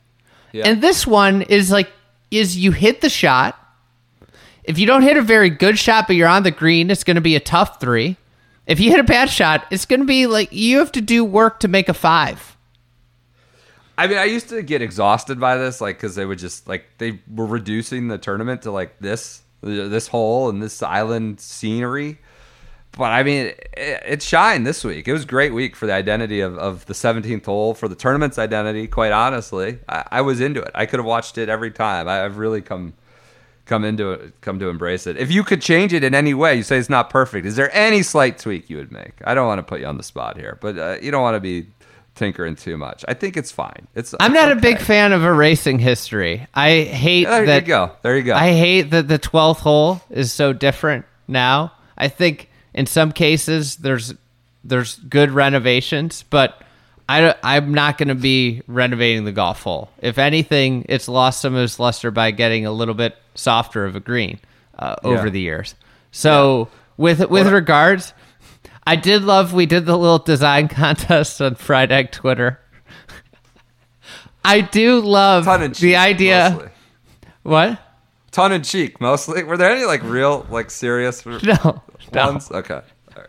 [0.53, 0.67] Yeah.
[0.67, 1.89] And this one is like,
[2.33, 3.57] is you hit the shot.
[4.65, 7.15] If you don't hit a very good shot, but you're on the green, it's going
[7.15, 8.17] to be a tough three.
[8.67, 11.25] If you hit a bad shot, it's going to be like you have to do
[11.25, 12.57] work to make a five.
[13.99, 16.87] I mean, I used to get exhausted by this, like, because they would just like
[16.99, 22.19] they were reducing the tournament to like this, this hole and this island scenery.
[22.93, 25.09] But I mean, it, it shined this week.
[25.09, 27.97] It was a great week for the identity of, of the 17th hole, for the
[27.97, 28.87] tournament's identity.
[28.87, 30.71] Quite honestly, I, I was into it.
[30.77, 32.07] I could have watched it every time.
[32.07, 32.95] I, I've really come
[33.67, 35.17] come into it, come to embrace it.
[35.17, 37.47] If you could change it in any way, you say it's not perfect.
[37.47, 39.15] Is there any slight tweak you would make?
[39.25, 41.35] I don't want to put you on the spot here, but uh, you don't want
[41.35, 41.67] to be
[42.19, 43.05] tinkering too much.
[43.09, 43.87] I think it's fine.
[43.95, 46.47] It's I'm not a big fan of erasing history.
[46.55, 47.63] I hate There that.
[47.63, 47.93] you go.
[48.03, 48.35] There you go.
[48.35, 51.73] I hate that the 12th hole is so different now.
[51.97, 54.15] I think in some cases there's
[54.65, 56.61] there's good renovations, but
[57.09, 59.91] I I'm not going to be renovating the golf hole.
[60.03, 63.97] If anything, it's lost some of its luster by getting a little bit softer of
[63.97, 64.41] a green
[64.79, 65.31] uh, over Yeah.
[65.31, 65.75] the years.
[66.13, 68.13] So with with regards,
[68.89, 72.59] I did love we did the little design contest on Fried Egg Twitter.
[74.43, 76.53] I do love the cheek, idea.
[76.53, 76.71] mostly.
[77.43, 77.81] What?
[78.31, 79.43] tongue in cheek mostly.
[79.43, 81.83] Were there any like real like serious No,
[82.15, 82.41] no.
[82.51, 82.81] Okay.
[83.15, 83.23] All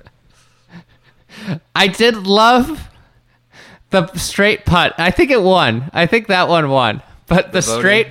[1.47, 1.59] right.
[1.75, 2.89] I did love
[3.89, 4.93] the straight putt.
[4.97, 5.89] I think it won.
[5.91, 7.01] I think that one won.
[7.27, 7.79] But the, voting?
[7.81, 8.07] straight,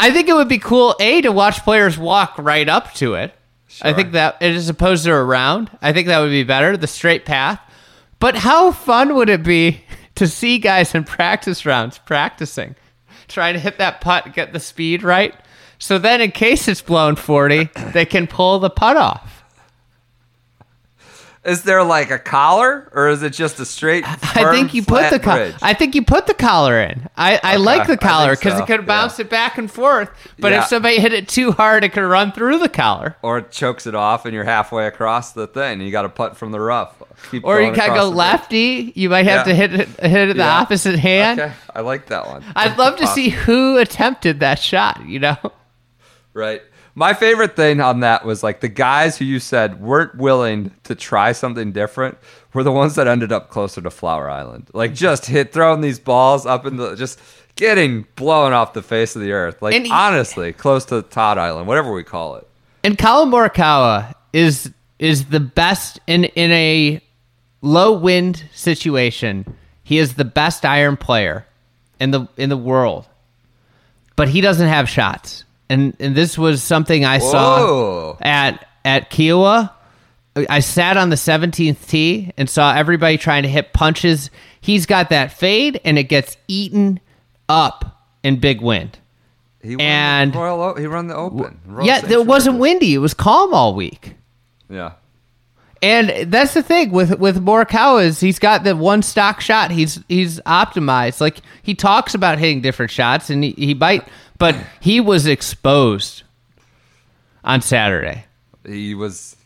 [0.00, 0.96] I think it would be cool.
[0.98, 3.32] A to watch players walk right up to it.
[3.82, 5.70] I think that as opposed to around.
[5.82, 6.76] I think that would be better.
[6.76, 7.60] The straight path.
[8.18, 12.76] But how fun would it be to see guys in practice rounds practicing,
[13.28, 15.34] trying to hit that putt, get the speed right?
[15.78, 19.33] So then, in case it's blown forty, they can pull the putt off.
[21.44, 24.04] Is there like a collar or is it just a straight?
[24.06, 25.52] I think you put the collar.
[25.60, 27.06] I think you put the collar in.
[27.18, 28.86] I, I like the collar because so, it could yeah.
[28.86, 30.08] bounce it back and forth.
[30.38, 30.62] But Yeah.
[30.62, 33.16] if somebody hit it too hard, it could run through the collar.
[33.20, 35.82] or it chokes it off and you're halfway across the thing.
[35.82, 36.94] You got to putt from the rough.
[37.30, 38.16] Keep Or you can go the bridge.
[38.16, 38.92] lefty.
[38.94, 39.52] You might have Yeah.
[39.52, 41.40] to hit it hit it the opposite hand.
[41.40, 42.42] Okay, I like that one.
[42.56, 45.06] I'd love to see who attempted that shot.
[45.06, 45.36] You know,
[46.32, 46.62] Right.
[46.96, 50.94] My favorite thing on that was like the guys who you said weren't willing to
[50.94, 52.16] try something different
[52.52, 54.70] were the ones that ended up closer to Flower Island.
[54.72, 57.18] Like just hit throwing these balls up in the just
[57.56, 59.60] getting blown off the face of the earth.
[59.60, 62.46] Like he- honestly, close to Todd Island, whatever we call it.
[62.84, 64.70] and Collin Morikawa is
[65.00, 67.00] is the best in in a
[67.60, 69.52] low wind situation.
[69.82, 71.44] He is the best iron player
[71.98, 73.08] in the in the world,
[74.14, 75.44] but he doesn't have shots.
[75.70, 79.70] And and this was something I saw at at Kiawah.
[80.36, 84.30] I sat on the 17th tee and saw everybody trying to hit punches.
[84.60, 86.98] He's got that fade, and it gets eaten
[87.48, 88.98] up in big wind.
[89.62, 91.60] He won And- the Royal O- he run the Open.
[91.66, 92.94] Royal yeah, it wasn't windy.
[92.94, 94.16] It was calm all week.
[94.68, 94.92] Yeah.
[95.84, 99.70] And that's the thing with with Morikawa is he's got the one stock shot.
[99.70, 101.20] He's he's optimized.
[101.20, 104.08] Like he talks about hitting different shots and he, he might,
[104.38, 106.22] but he was exposed
[107.44, 108.24] on Saturday.
[108.66, 109.36] He was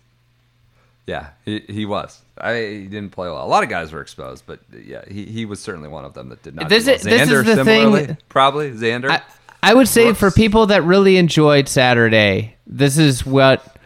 [1.07, 2.23] Yeah, he, he was.
[2.41, 3.45] I he didn't play well.
[3.45, 6.29] A lot of guys were exposed, but yeah, he, he was certainly one of them
[6.29, 6.69] that did not.
[6.69, 6.95] This well.
[6.95, 9.11] is- this is the thing- Probably Xander.
[9.11, 9.23] I,
[9.61, 10.21] I would say Whoops.
[10.21, 13.77] for people that really enjoyed Saturday, this is what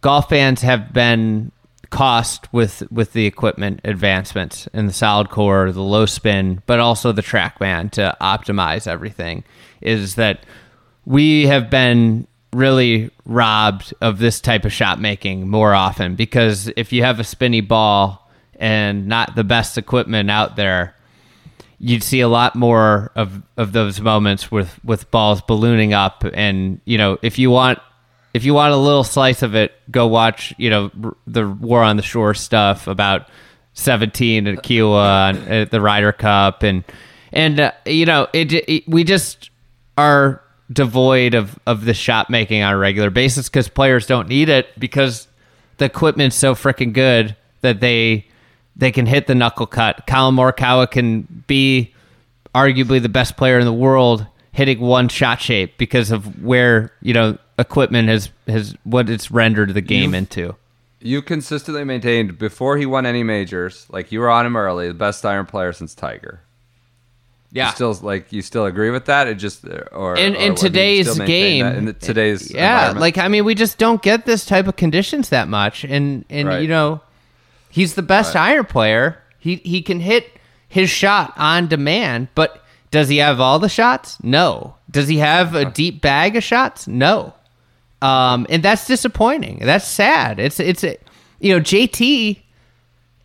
[0.00, 1.52] golf fans have been
[1.90, 7.12] cost with with the equipment advancements in the solid core, the low spin, but also
[7.12, 9.44] the TrackMan to optimize everything.
[9.80, 10.44] Is that
[11.04, 16.92] we have been really robbed of this type of shot making more often because if
[16.92, 20.94] you have a spinny ball and not the best equipment out there,
[21.78, 26.80] you'd see a lot more of, of those moments with, with balls ballooning up and
[26.84, 27.78] you know if you want
[28.34, 31.82] if you want a little slice of it go watch you know r- the war
[31.82, 33.28] on the shore stuff about
[33.74, 36.84] 17 at Kiawah and at the Ryder Cup and
[37.32, 39.50] and uh, you know it, it we just
[39.96, 44.48] are devoid of of the shot making on a regular basis because players don't need
[44.48, 45.28] it because
[45.78, 48.26] the equipment's so freaking good that they
[48.76, 50.06] they can hit the knuckle cut.
[50.06, 51.92] Collin Morikawa can be
[52.54, 57.14] arguably the best player in the world hitting one shot shape because of where you
[57.14, 60.56] know equipment has has what it's rendered the game You've- into.
[61.00, 64.94] you consistently maintained before he won any majors, like you were on him early, the
[64.94, 66.40] best iron player since Tiger.
[67.52, 69.26] Yeah, You still like you still agree with that?
[69.26, 73.18] It just uh, or in or in what, today's game, in the, today's yeah, like
[73.18, 76.62] I mean, we just don't get this type of conditions that much, and and Right.
[76.62, 77.00] you know,
[77.68, 78.52] he's the best Right.
[78.52, 79.18] iron player.
[79.40, 80.30] He he can hit
[80.68, 84.16] his shot on demand, but does he have all the shots?
[84.22, 84.74] No.
[84.88, 86.86] Does he have a deep bag of shots?
[86.86, 87.34] No.
[88.02, 89.58] Um, and that's disappointing.
[89.62, 90.38] That's sad.
[90.40, 90.82] It's it's
[91.40, 92.40] you know JT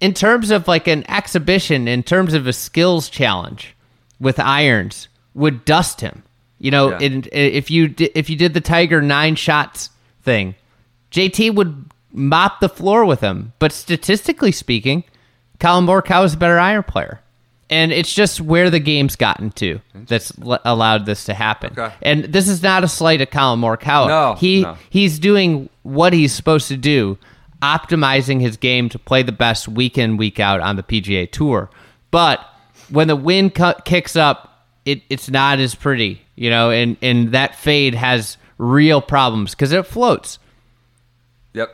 [0.02, 3.76] in terms of like an exhibition, in terms of a skills challenge
[4.20, 6.24] with irons, would dust him.
[6.60, 7.00] You know, Yeah.
[7.00, 9.90] in, if you di- if you did the Tiger nine shots
[10.24, 10.56] thing,
[11.12, 13.54] JT would mop the floor with him.
[13.60, 15.04] But statistically speaking,
[15.60, 17.22] Collin Morikawa is a better iron player,
[17.70, 21.72] and it's just where the game's gotten to that's l- allowed this to happen.
[21.78, 21.94] Okay.
[22.02, 24.08] And this is not a slight at Collin Morikawa.
[24.08, 24.78] No, he no.
[24.90, 27.18] he's doing what he's supposed to do,
[27.62, 31.70] optimizing his game to play the best week in week out on the PGA Tour.
[32.12, 32.46] But
[32.90, 37.32] when the wind cu- kicks up, it, it's not as pretty, you know, and and
[37.32, 40.38] that fade has real problems because it floats.
[41.54, 41.70] Yep.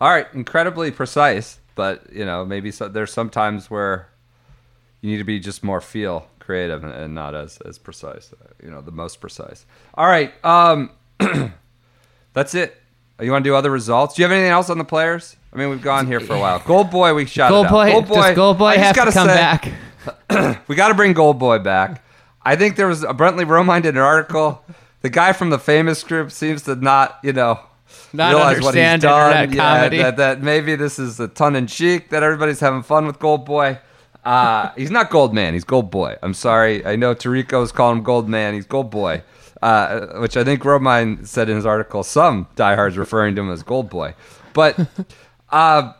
[0.00, 0.26] All right.
[0.34, 4.08] Incredibly precise, but you know maybe so, there's some times where
[5.00, 8.32] you need to be just more feel creative and, and not as as precise.
[8.32, 9.66] uh, You know, the most precise.
[9.94, 10.32] All right.
[10.44, 10.90] Um,
[12.32, 12.76] that's it.
[13.20, 14.14] You want to do other results?
[14.14, 15.36] Do you have anything else on the players?
[15.52, 16.58] I mean, we've gone here for a while.
[16.58, 19.34] Gold Boy, we shot Gold boy, Gold Boy, Gold Boy I have to come say,
[19.34, 19.72] back?
[20.68, 22.04] we got to bring Gold Boy back.
[22.42, 24.62] I think there was a Brentley Romine did an article.
[25.00, 27.58] The guy from the famous group seems to not, you know,
[28.12, 29.52] Not realize what he's understand done.
[29.54, 33.18] Yeah, that, that maybe this is a ton in cheek that everybody's having fun with
[33.18, 33.78] Gold Boy.
[34.26, 35.54] Uh, he's not Gold Man.
[35.54, 36.16] He's Gold Boy.
[36.20, 36.84] I'm sorry.
[36.84, 38.54] I know Tarico's calling him Gold Man.
[38.54, 39.22] He's Gold Boy,
[39.62, 42.02] uh, which I think Romine said in his article.
[42.02, 44.16] Some diehards referring to him as Gold Boy,
[44.52, 44.76] but
[45.50, 45.92] uh,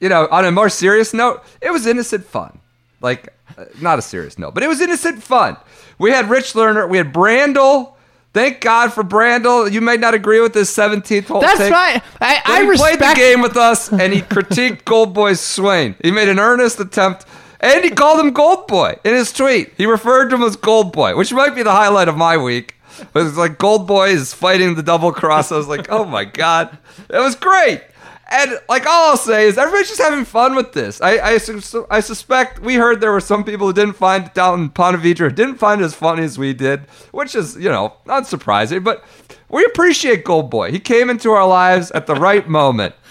[0.00, 2.58] you know, on a more serious note, it was innocent fun.
[3.02, 5.58] Like, uh, not a serious note, but it was innocent fun.
[5.98, 7.92] We had Rich Lerner, we had Brandel.
[8.32, 9.70] Thank God for Brandel.
[9.70, 11.40] You may not agree with this 17th hole.
[11.42, 12.00] That's take, fine.
[12.20, 15.96] I, I he played the game with us and he critiqued Gold Boy's swing.
[16.02, 17.26] He made an earnest attempt
[17.60, 19.72] and he called him Gold Boy in his tweet.
[19.76, 22.74] He referred to him as Gold Boy, which might be the highlight of my week.
[23.00, 25.52] It was like Gold Boy is fighting the double cross.
[25.52, 26.76] I was like, oh my God.
[27.08, 27.82] It was great.
[28.30, 31.00] And like all I'll say is everybody's just having fun with this.
[31.00, 31.38] I I,
[31.90, 35.00] I suspect we heard there were some people who didn't find it down in Ponte
[35.00, 36.80] Vedra, didn't find it as funny as we did,
[37.12, 39.02] which is, you know, not surprising, but
[39.48, 40.70] we appreciate Gold Boy.
[40.72, 42.94] He came into our lives at the right moment.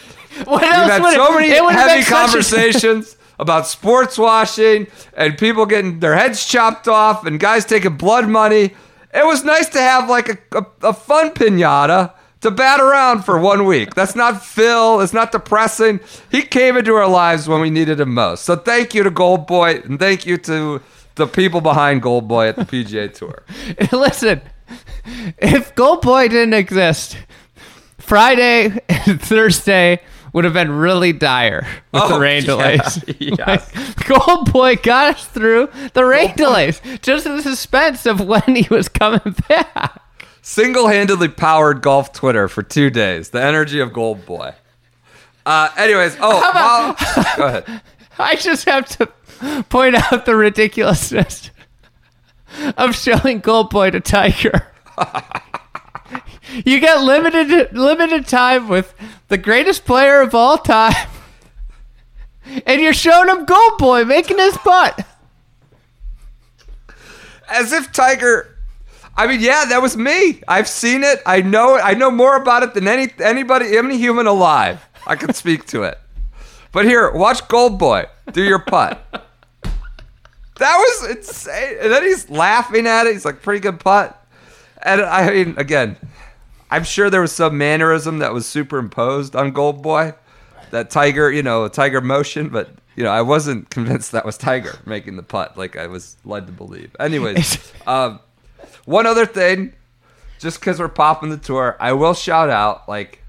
[0.46, 4.18] What We've else had would so many it heavy been such a- conversations about sports
[4.18, 8.74] washing and people getting their heads chopped off and guys taking blood money.
[9.14, 13.40] It was nice to have like a, a, a fun pinata to bat around for
[13.40, 13.96] one week.
[13.96, 15.02] That's not Phil.
[15.02, 16.00] It's not depressing.
[16.30, 18.46] He came into our lives when we needed him most.
[18.46, 20.82] So thank you to Gold Boy and thank you to
[21.16, 23.44] the people behind Gold Boy at the PGA Tour.
[23.92, 24.42] Listen,
[25.38, 27.18] if Gold Boy didn't exist,
[27.98, 30.02] Friday and Thursday
[30.34, 33.04] would have been really dire with the Oh, rain yeah, delays.
[33.20, 33.76] yes.
[33.76, 36.82] Like, Gold Boy got us through the rain delays.
[37.02, 40.02] Just the suspense of when he was coming back.
[40.42, 43.30] Single-handedly powered golf Twitter for two days.
[43.32, 44.54] The energy of Gold Boy.
[45.46, 46.96] Uh, anyways, oh, well,
[47.38, 47.82] go ahead.
[48.20, 49.06] I just have to
[49.70, 51.52] point out the ridiculousness
[52.78, 54.68] of showing Gold Boy to Tiger.
[56.66, 58.94] You get limited limited time with
[59.28, 61.08] the greatest player of all time,
[62.66, 65.06] and you're showing him Gold Boy making his putt.
[67.50, 68.54] as if Tiger.
[69.16, 70.44] I mean, yeah, that was me.
[70.48, 71.22] I've seen it.
[71.26, 71.82] I know it.
[71.82, 74.88] I know more about it than any anybody, any human alive.
[75.08, 75.98] I can speak to it.
[76.72, 79.04] But here, watch Gold Boy do your putt.
[80.60, 81.78] That was insane.
[81.82, 83.14] And then he's laughing at it.
[83.14, 84.20] He's like, pretty good putt.
[84.84, 85.98] And I mean, again,
[86.70, 90.14] I'm sure there was some mannerism that was superimposed on Gold Boy.
[90.72, 94.78] That Tiger, you know, Tiger motion, but you know, I wasn't convinced that was Tiger
[94.86, 96.94] making the putt like I was led to believe.
[97.00, 98.20] Anyways, um,
[98.86, 99.74] one other thing,
[100.40, 103.24] just because we're popping the tour, I will shout out like,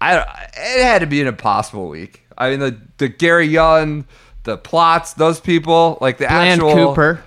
[0.00, 0.16] I
[0.56, 2.26] it had to be an impossible week.
[2.36, 4.04] I mean, the the Gary Young,
[4.42, 7.22] the Plotts, those people, like the Bland actual Cooper.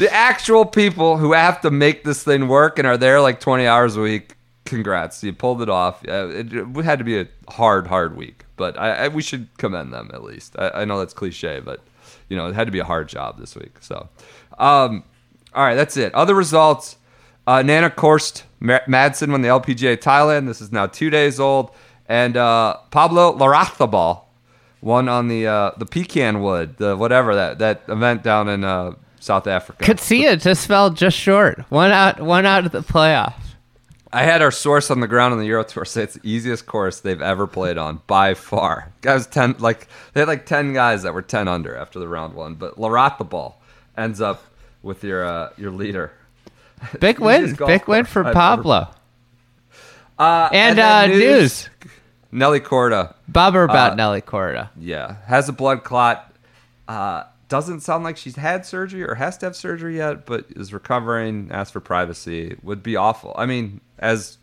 [0.00, 3.66] The actual people who have to make this thing work and are there like 20
[3.66, 4.34] hours a week
[4.64, 5.22] congrats.
[5.22, 6.02] You pulled it off.
[6.08, 6.50] It,
[6.82, 10.24] had to be a hard hard week but I, I we should commend them at
[10.24, 10.56] least.
[10.58, 11.82] I, I know that's cliche but
[12.30, 14.08] you know it had to be a hard job this week so.
[14.56, 15.04] Um
[15.54, 16.14] all right that's it.
[16.14, 16.96] Other results.
[17.46, 20.46] Uh, Nanna Koerstz Madsen won the LPGA Thailand.
[20.46, 21.72] This is now two days old.
[22.06, 24.22] And uh, Pablo Larrazabal
[24.80, 29.46] won on the uh, the Pecanwood the whatever that that event down in uh, South
[29.46, 31.60] Africa Katsia just fell just short.
[31.70, 32.20] One out.
[32.20, 33.34] One out of the playoff.
[34.12, 36.66] I had our source on the ground on the Euro Tour say it's the easiest
[36.66, 38.92] course they've ever played on by far.
[39.02, 42.34] Guys, ten like they had like ten guys that were ten under after the round
[42.34, 43.54] one, but Larrazabal
[43.96, 44.42] ends up
[44.82, 46.12] with your uh, your leader.
[46.98, 47.54] Big win.
[47.54, 48.88] Big win for I've Pablo.
[50.18, 51.68] Uh, And, then uh, news.
[52.32, 54.70] Nelly Korda, Bobber about Uh, Nelly Korda.
[54.78, 56.32] yeah, has a blood clot.
[57.50, 61.50] Doesn't sound like she's had surgery or has to have surgery yet, but is recovering.
[61.50, 62.56] Asked for privacy.
[62.62, 63.34] Would be awful.
[63.36, 64.38] I mean, as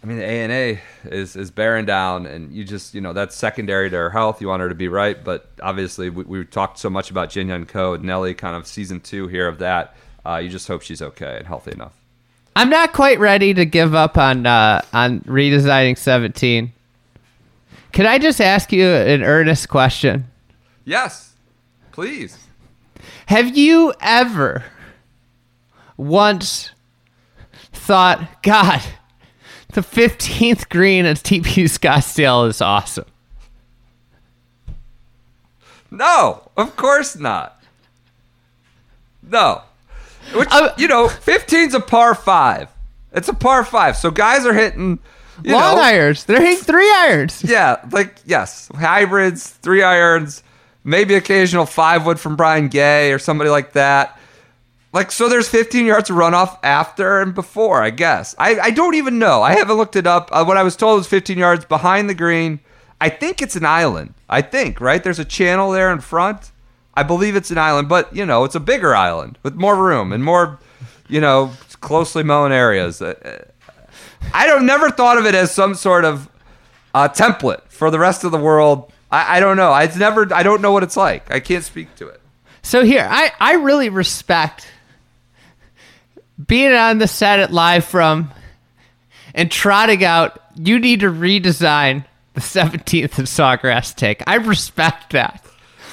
[0.00, 3.90] I mean, the ANA is is bearing down, and you just you know that's secondary
[3.90, 4.40] to her health.
[4.40, 7.48] You want her to be right, but obviously we, we talked so much about Jin
[7.48, 9.96] Young Ko, and Nelly, kind of season two here of that.
[10.24, 11.94] Uh, you just hope she's okay and healthy enough.
[12.54, 16.72] I'm not quite ready to give up on uh, on redesigning 17.
[17.90, 20.26] Can I just ask you an earnest question?
[20.84, 21.33] Yes,
[21.94, 22.36] please.
[23.26, 24.64] Have you ever
[25.96, 26.70] once
[27.72, 28.82] thought, God,
[29.72, 33.04] the 15th green at TPC Scottsdale is awesome?
[35.90, 37.62] No, of course not.
[39.22, 39.62] No.
[40.34, 42.68] Which, Uh, you know, 15's a par five.
[43.12, 43.96] It's a par five.
[43.96, 44.98] So guys are hitting,
[45.44, 46.24] Long know, irons.
[46.24, 47.44] They're hitting three irons.
[47.44, 50.42] yeah, like, yes, hybrids, three irons.
[50.84, 54.18] Maybe occasional five wood from Brian Gay or somebody like that.
[54.92, 57.82] Like so, there's 15 yards of runoff after and before.
[57.82, 59.42] I guess I, I don't even know.
[59.42, 60.28] I haven't looked it up.
[60.30, 62.60] Uh, what I was told was 15 yards behind the green.
[63.00, 64.14] I think it's an island.
[64.28, 65.02] I think right.
[65.02, 66.52] There's a channel there in front.
[66.96, 70.12] I believe it's an island, but you know, it's a bigger island with more room
[70.12, 70.60] and more,
[71.08, 73.02] you know, closely mown areas.
[73.02, 73.46] Uh,
[74.32, 76.30] I don't never thought of it as some sort of
[76.94, 78.92] uh, template for the rest of the world.
[79.10, 79.72] I, I don't know.
[79.72, 80.32] I never.
[80.34, 81.30] I don't know what it's like.
[81.32, 82.20] I can't speak to it.
[82.62, 84.66] So here, I, I really respect
[86.46, 88.30] being on the set at live from
[89.34, 90.38] and trotting out.
[90.56, 94.22] You need to redesign the 17th of Sawgrass take.
[94.26, 95.44] I respect that.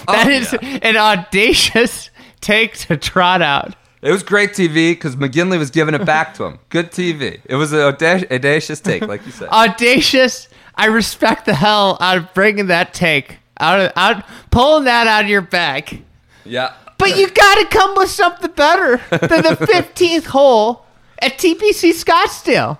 [0.08, 0.80] Oh, that Oh, is yeah.
[0.82, 2.10] an audacious
[2.42, 3.76] take to trot out.
[4.02, 6.58] It was great TV because McGinley was giving it back to him.
[6.70, 7.40] Good TV.
[7.46, 9.50] It was an audacious take, like you said.
[9.50, 10.48] Audacious.
[10.76, 15.24] I respect the hell out of bringing that take out of out, pulling that out
[15.24, 16.04] of your bag.
[16.46, 16.74] yeah.
[16.98, 20.86] But you got to come with something better than the 15th hole
[21.18, 22.78] at TPC Scottsdale.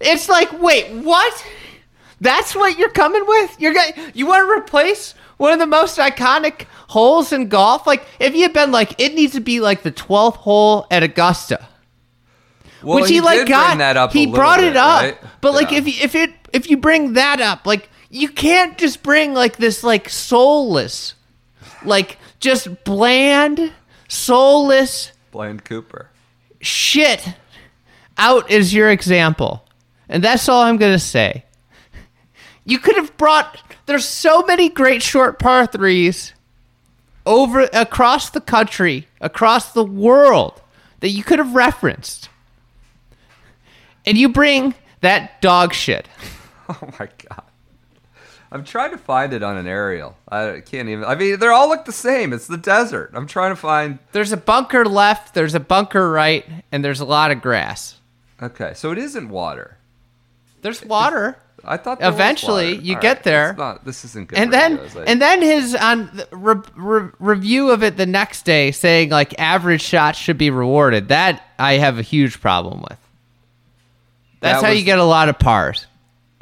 [0.00, 1.46] It's like, wait, what?
[2.20, 3.58] That's what you're coming with?
[3.58, 7.86] You're going you want to replace one of the most iconic holes in golf?
[7.86, 11.02] Like if you had been like it needs to be like the 12th hole at
[11.02, 11.66] Augusta.
[12.82, 14.12] Well, which he, like got that up.
[14.12, 15.02] he brought bit, it up.
[15.02, 15.18] right?
[15.40, 19.02] But like if you, if it if you bring that up, like you can't just
[19.02, 21.14] bring like this like soulless
[21.84, 23.72] like just bland,
[24.08, 26.10] soulless bland Cooper.
[26.60, 27.34] shit
[28.18, 29.64] out is your example.
[30.08, 31.44] And that's all I'm going to say.
[32.64, 36.32] You could have brought there's so many great short par 3s
[37.26, 40.60] over across the country, across the world
[41.00, 42.28] that you could have referenced.
[44.06, 46.08] And you bring that dog shit.
[46.68, 47.42] Oh my god.
[48.50, 50.16] I'm trying to find it on an aerial.
[50.30, 51.04] I can't even.
[51.04, 52.32] I mean, they all look the same.
[52.32, 53.10] It's the desert.
[53.14, 53.98] I'm trying to find.
[54.12, 57.98] There's a bunker left, there's a bunker right, and there's a lot of grass.
[58.42, 59.76] Okay, so it isn't water.
[60.62, 61.36] There's water.
[61.64, 63.50] I thought there was Eventually, you All get right, there.
[63.50, 64.38] it's not- this isn't good.
[64.38, 64.96] and then it?
[65.06, 69.38] and then his on the re- re- review of it the next day saying like
[69.38, 72.98] average shots should be rewarded that i have a huge problem with
[74.42, 75.86] that's That how was- you get a lot of pars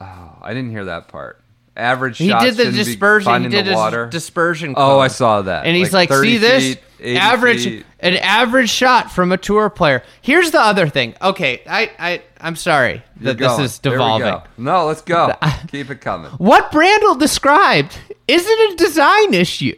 [0.00, 1.36] Oh, I didn't hear that part.
[1.76, 4.06] Average he shots did the dispersion he did the water.
[4.06, 4.98] dispersion Oh.
[4.98, 5.64] I saw that.
[5.66, 7.86] and he's Like like, see this feet, 80 average feet.
[8.00, 12.56] an average shot from a tour player here's the other thing okay i i i'm
[12.56, 14.36] sorry You're that this is devolving.
[14.58, 15.32] No, let's go.
[15.68, 16.30] Keep it coming.
[16.32, 17.98] What Brandel described
[18.28, 19.76] isn't a design issue.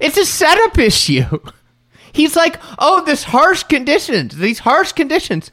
[0.00, 1.38] It's a setup issue.
[2.12, 5.50] He's like, oh, this harsh conditions, these harsh conditions.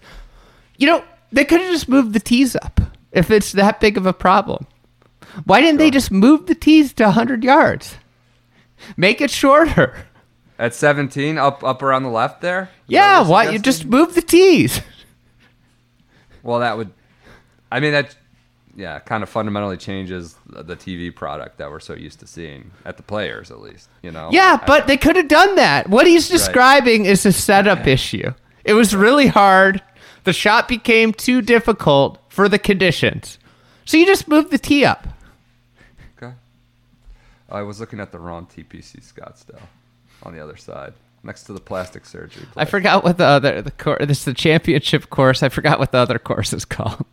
[0.77, 2.79] You know, they could have just moved the tees up
[3.11, 4.67] if it's that big of a problem.
[5.45, 7.97] Why didn't they just move the tees to 100 yards?
[8.95, 10.05] Make it shorter.
[10.59, 12.63] At 17, up up around the left there.
[12.63, 14.81] Is Yeah, why you're you just move the tees?
[16.43, 16.91] Well, that would.
[17.71, 18.15] I mean, that.
[18.75, 22.95] Yeah, kind of fundamentally changes the TV product that we're so used to seeing at
[22.95, 23.89] the players, at least.
[24.03, 24.29] You know.
[24.31, 25.89] Yeah, but they could have done that.
[25.89, 28.31] What he's describing is a setup issue.
[28.63, 29.81] It was really hard.
[30.27, 33.39] The shot became too difficult for the conditions.
[33.85, 35.07] So you just moved the tee up.
[36.17, 36.33] Okay.
[37.49, 39.61] I was looking at the wrong TPC Scottsdale
[40.23, 42.45] on the other side, next to the plastic surgery.
[42.57, 44.05] I forgot what the other the course.
[44.05, 45.43] This is the championship course.
[45.43, 47.05] I forgot what the other course is called.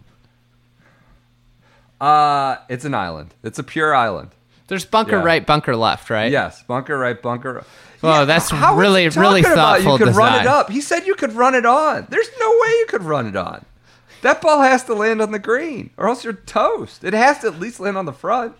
[2.01, 3.33] Uh, it's an island.
[3.45, 4.31] It's a pure island.
[4.75, 5.22] There's bunker Yeah.
[5.22, 6.33] right, bunker left, right?
[6.33, 7.62] Yes, bunker right, bunker.
[8.03, 10.69] Well, that's how really, really talking about thoughtful You could run it up.
[10.69, 12.09] He said you could run it on.
[12.11, 13.65] There's no way you could run it on.
[14.23, 17.05] That ball has to land on the green, or else you're toast.
[17.05, 18.57] It has to at least land on the front.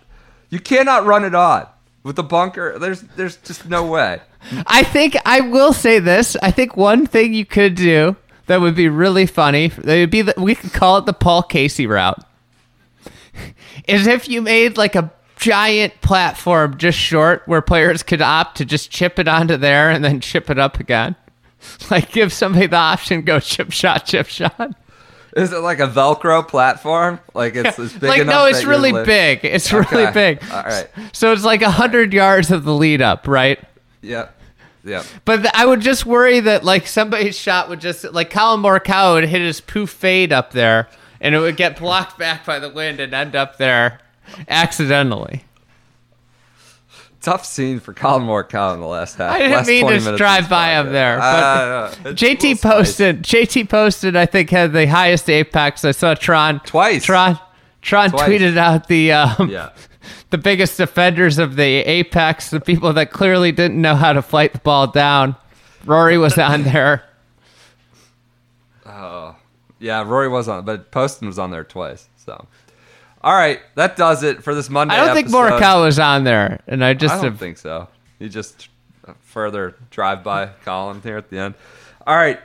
[0.49, 1.67] You cannot run it on
[2.01, 2.79] with the bunker.
[2.79, 4.21] There's, there's just no way.
[4.67, 6.37] I think I will say this.
[6.41, 8.15] I think one thing you could do
[8.45, 9.67] that would be really funny.
[9.67, 12.23] That would be the, we could call it the Paul Casey route.
[13.87, 15.11] Is if you made like a
[15.45, 20.03] giant platform just short where players could opt to just chip it onto there and
[20.03, 21.15] then chip it up again.
[21.89, 24.75] Like give somebody the option, go chip shot, chip shot.
[25.35, 27.19] Is it like a Velcro platform?
[27.33, 29.39] Like it's, it's big like no, it's really big.
[29.43, 29.95] It's Okay.
[29.97, 30.43] really big.
[30.51, 30.87] All right.
[31.11, 33.59] So it's like a hundred yards of the lead up, right?
[34.01, 34.35] Yep.
[34.83, 35.05] Yep.
[35.25, 39.15] But th- I would just worry that like somebody's shot would just like Collin Morikawa
[39.15, 40.87] would hit his poof fade up there,
[41.19, 43.99] and it would get blocked back by the wind and end up there
[44.47, 45.43] accidentally.
[47.21, 49.31] Tough scene for Collin Morikawa in the last half.
[49.33, 51.85] I didn't last mean 20 to minutes drive by him there, I but know.
[52.11, 53.23] It's a little JT posted.
[53.23, 54.15] JT posted.
[54.15, 55.83] I think had the highest apex.
[55.83, 57.03] I saw Tron Twice.
[57.03, 57.39] Tron
[57.81, 58.21] Tron Twice.
[58.29, 59.71] tweeted out the um, Yeah.
[60.29, 64.53] the biggest defenders of the apex, the people that clearly didn't know how to flight
[64.53, 65.35] the ball down.
[65.83, 67.03] Rory was on there.
[68.85, 69.35] Oh,
[69.79, 72.07] yeah, Rory was on, but Poston was on there twice.
[72.17, 72.47] So,
[73.25, 74.93] all right, that does it for this Monday.
[74.93, 75.59] I don't think episode.
[75.59, 77.87] Morikawa was on there, and I just I don't have, think so.
[78.19, 78.69] You just
[79.21, 81.55] further drive by Collin here at the end.
[82.05, 82.39] All right,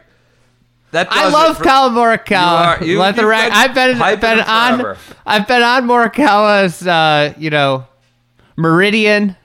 [0.93, 2.81] that I love for- Collin Morikawa.
[2.81, 4.99] You are- you- Let the I've been been on forever.
[5.27, 7.87] I've been on Morikawa's uh, you know
[8.57, 9.37] meridian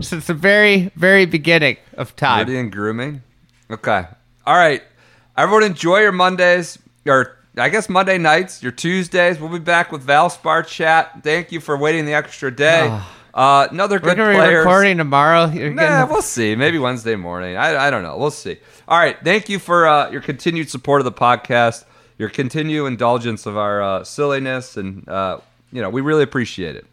[0.00, 2.46] since the very very beginning of time.
[2.46, 3.22] Meridian grooming.
[3.70, 4.04] Okay.
[4.46, 4.82] All right.
[5.38, 9.40] Everyone enjoy your Mondays, or I guess Monday nights, your Tuesdays.
[9.40, 11.22] We'll be back with Valspar chat.
[11.22, 13.00] Thank you for waiting the extra day.
[13.36, 15.50] Uh, another We're good gonna be recording tomorrow.
[15.50, 16.56] You're Nah, getting- we'll see.
[16.56, 17.54] Maybe Wednesday morning.
[17.58, 18.16] I, I don't know.
[18.16, 18.56] We'll see.
[18.88, 19.14] All right.
[19.22, 21.84] Thank you for uh, your continued support of the podcast,
[22.16, 26.86] your continued indulgence of our uh, silliness, and uh, you know we really appreciate it.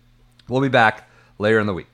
[0.50, 1.10] We'll be back
[1.40, 1.88] later in the week.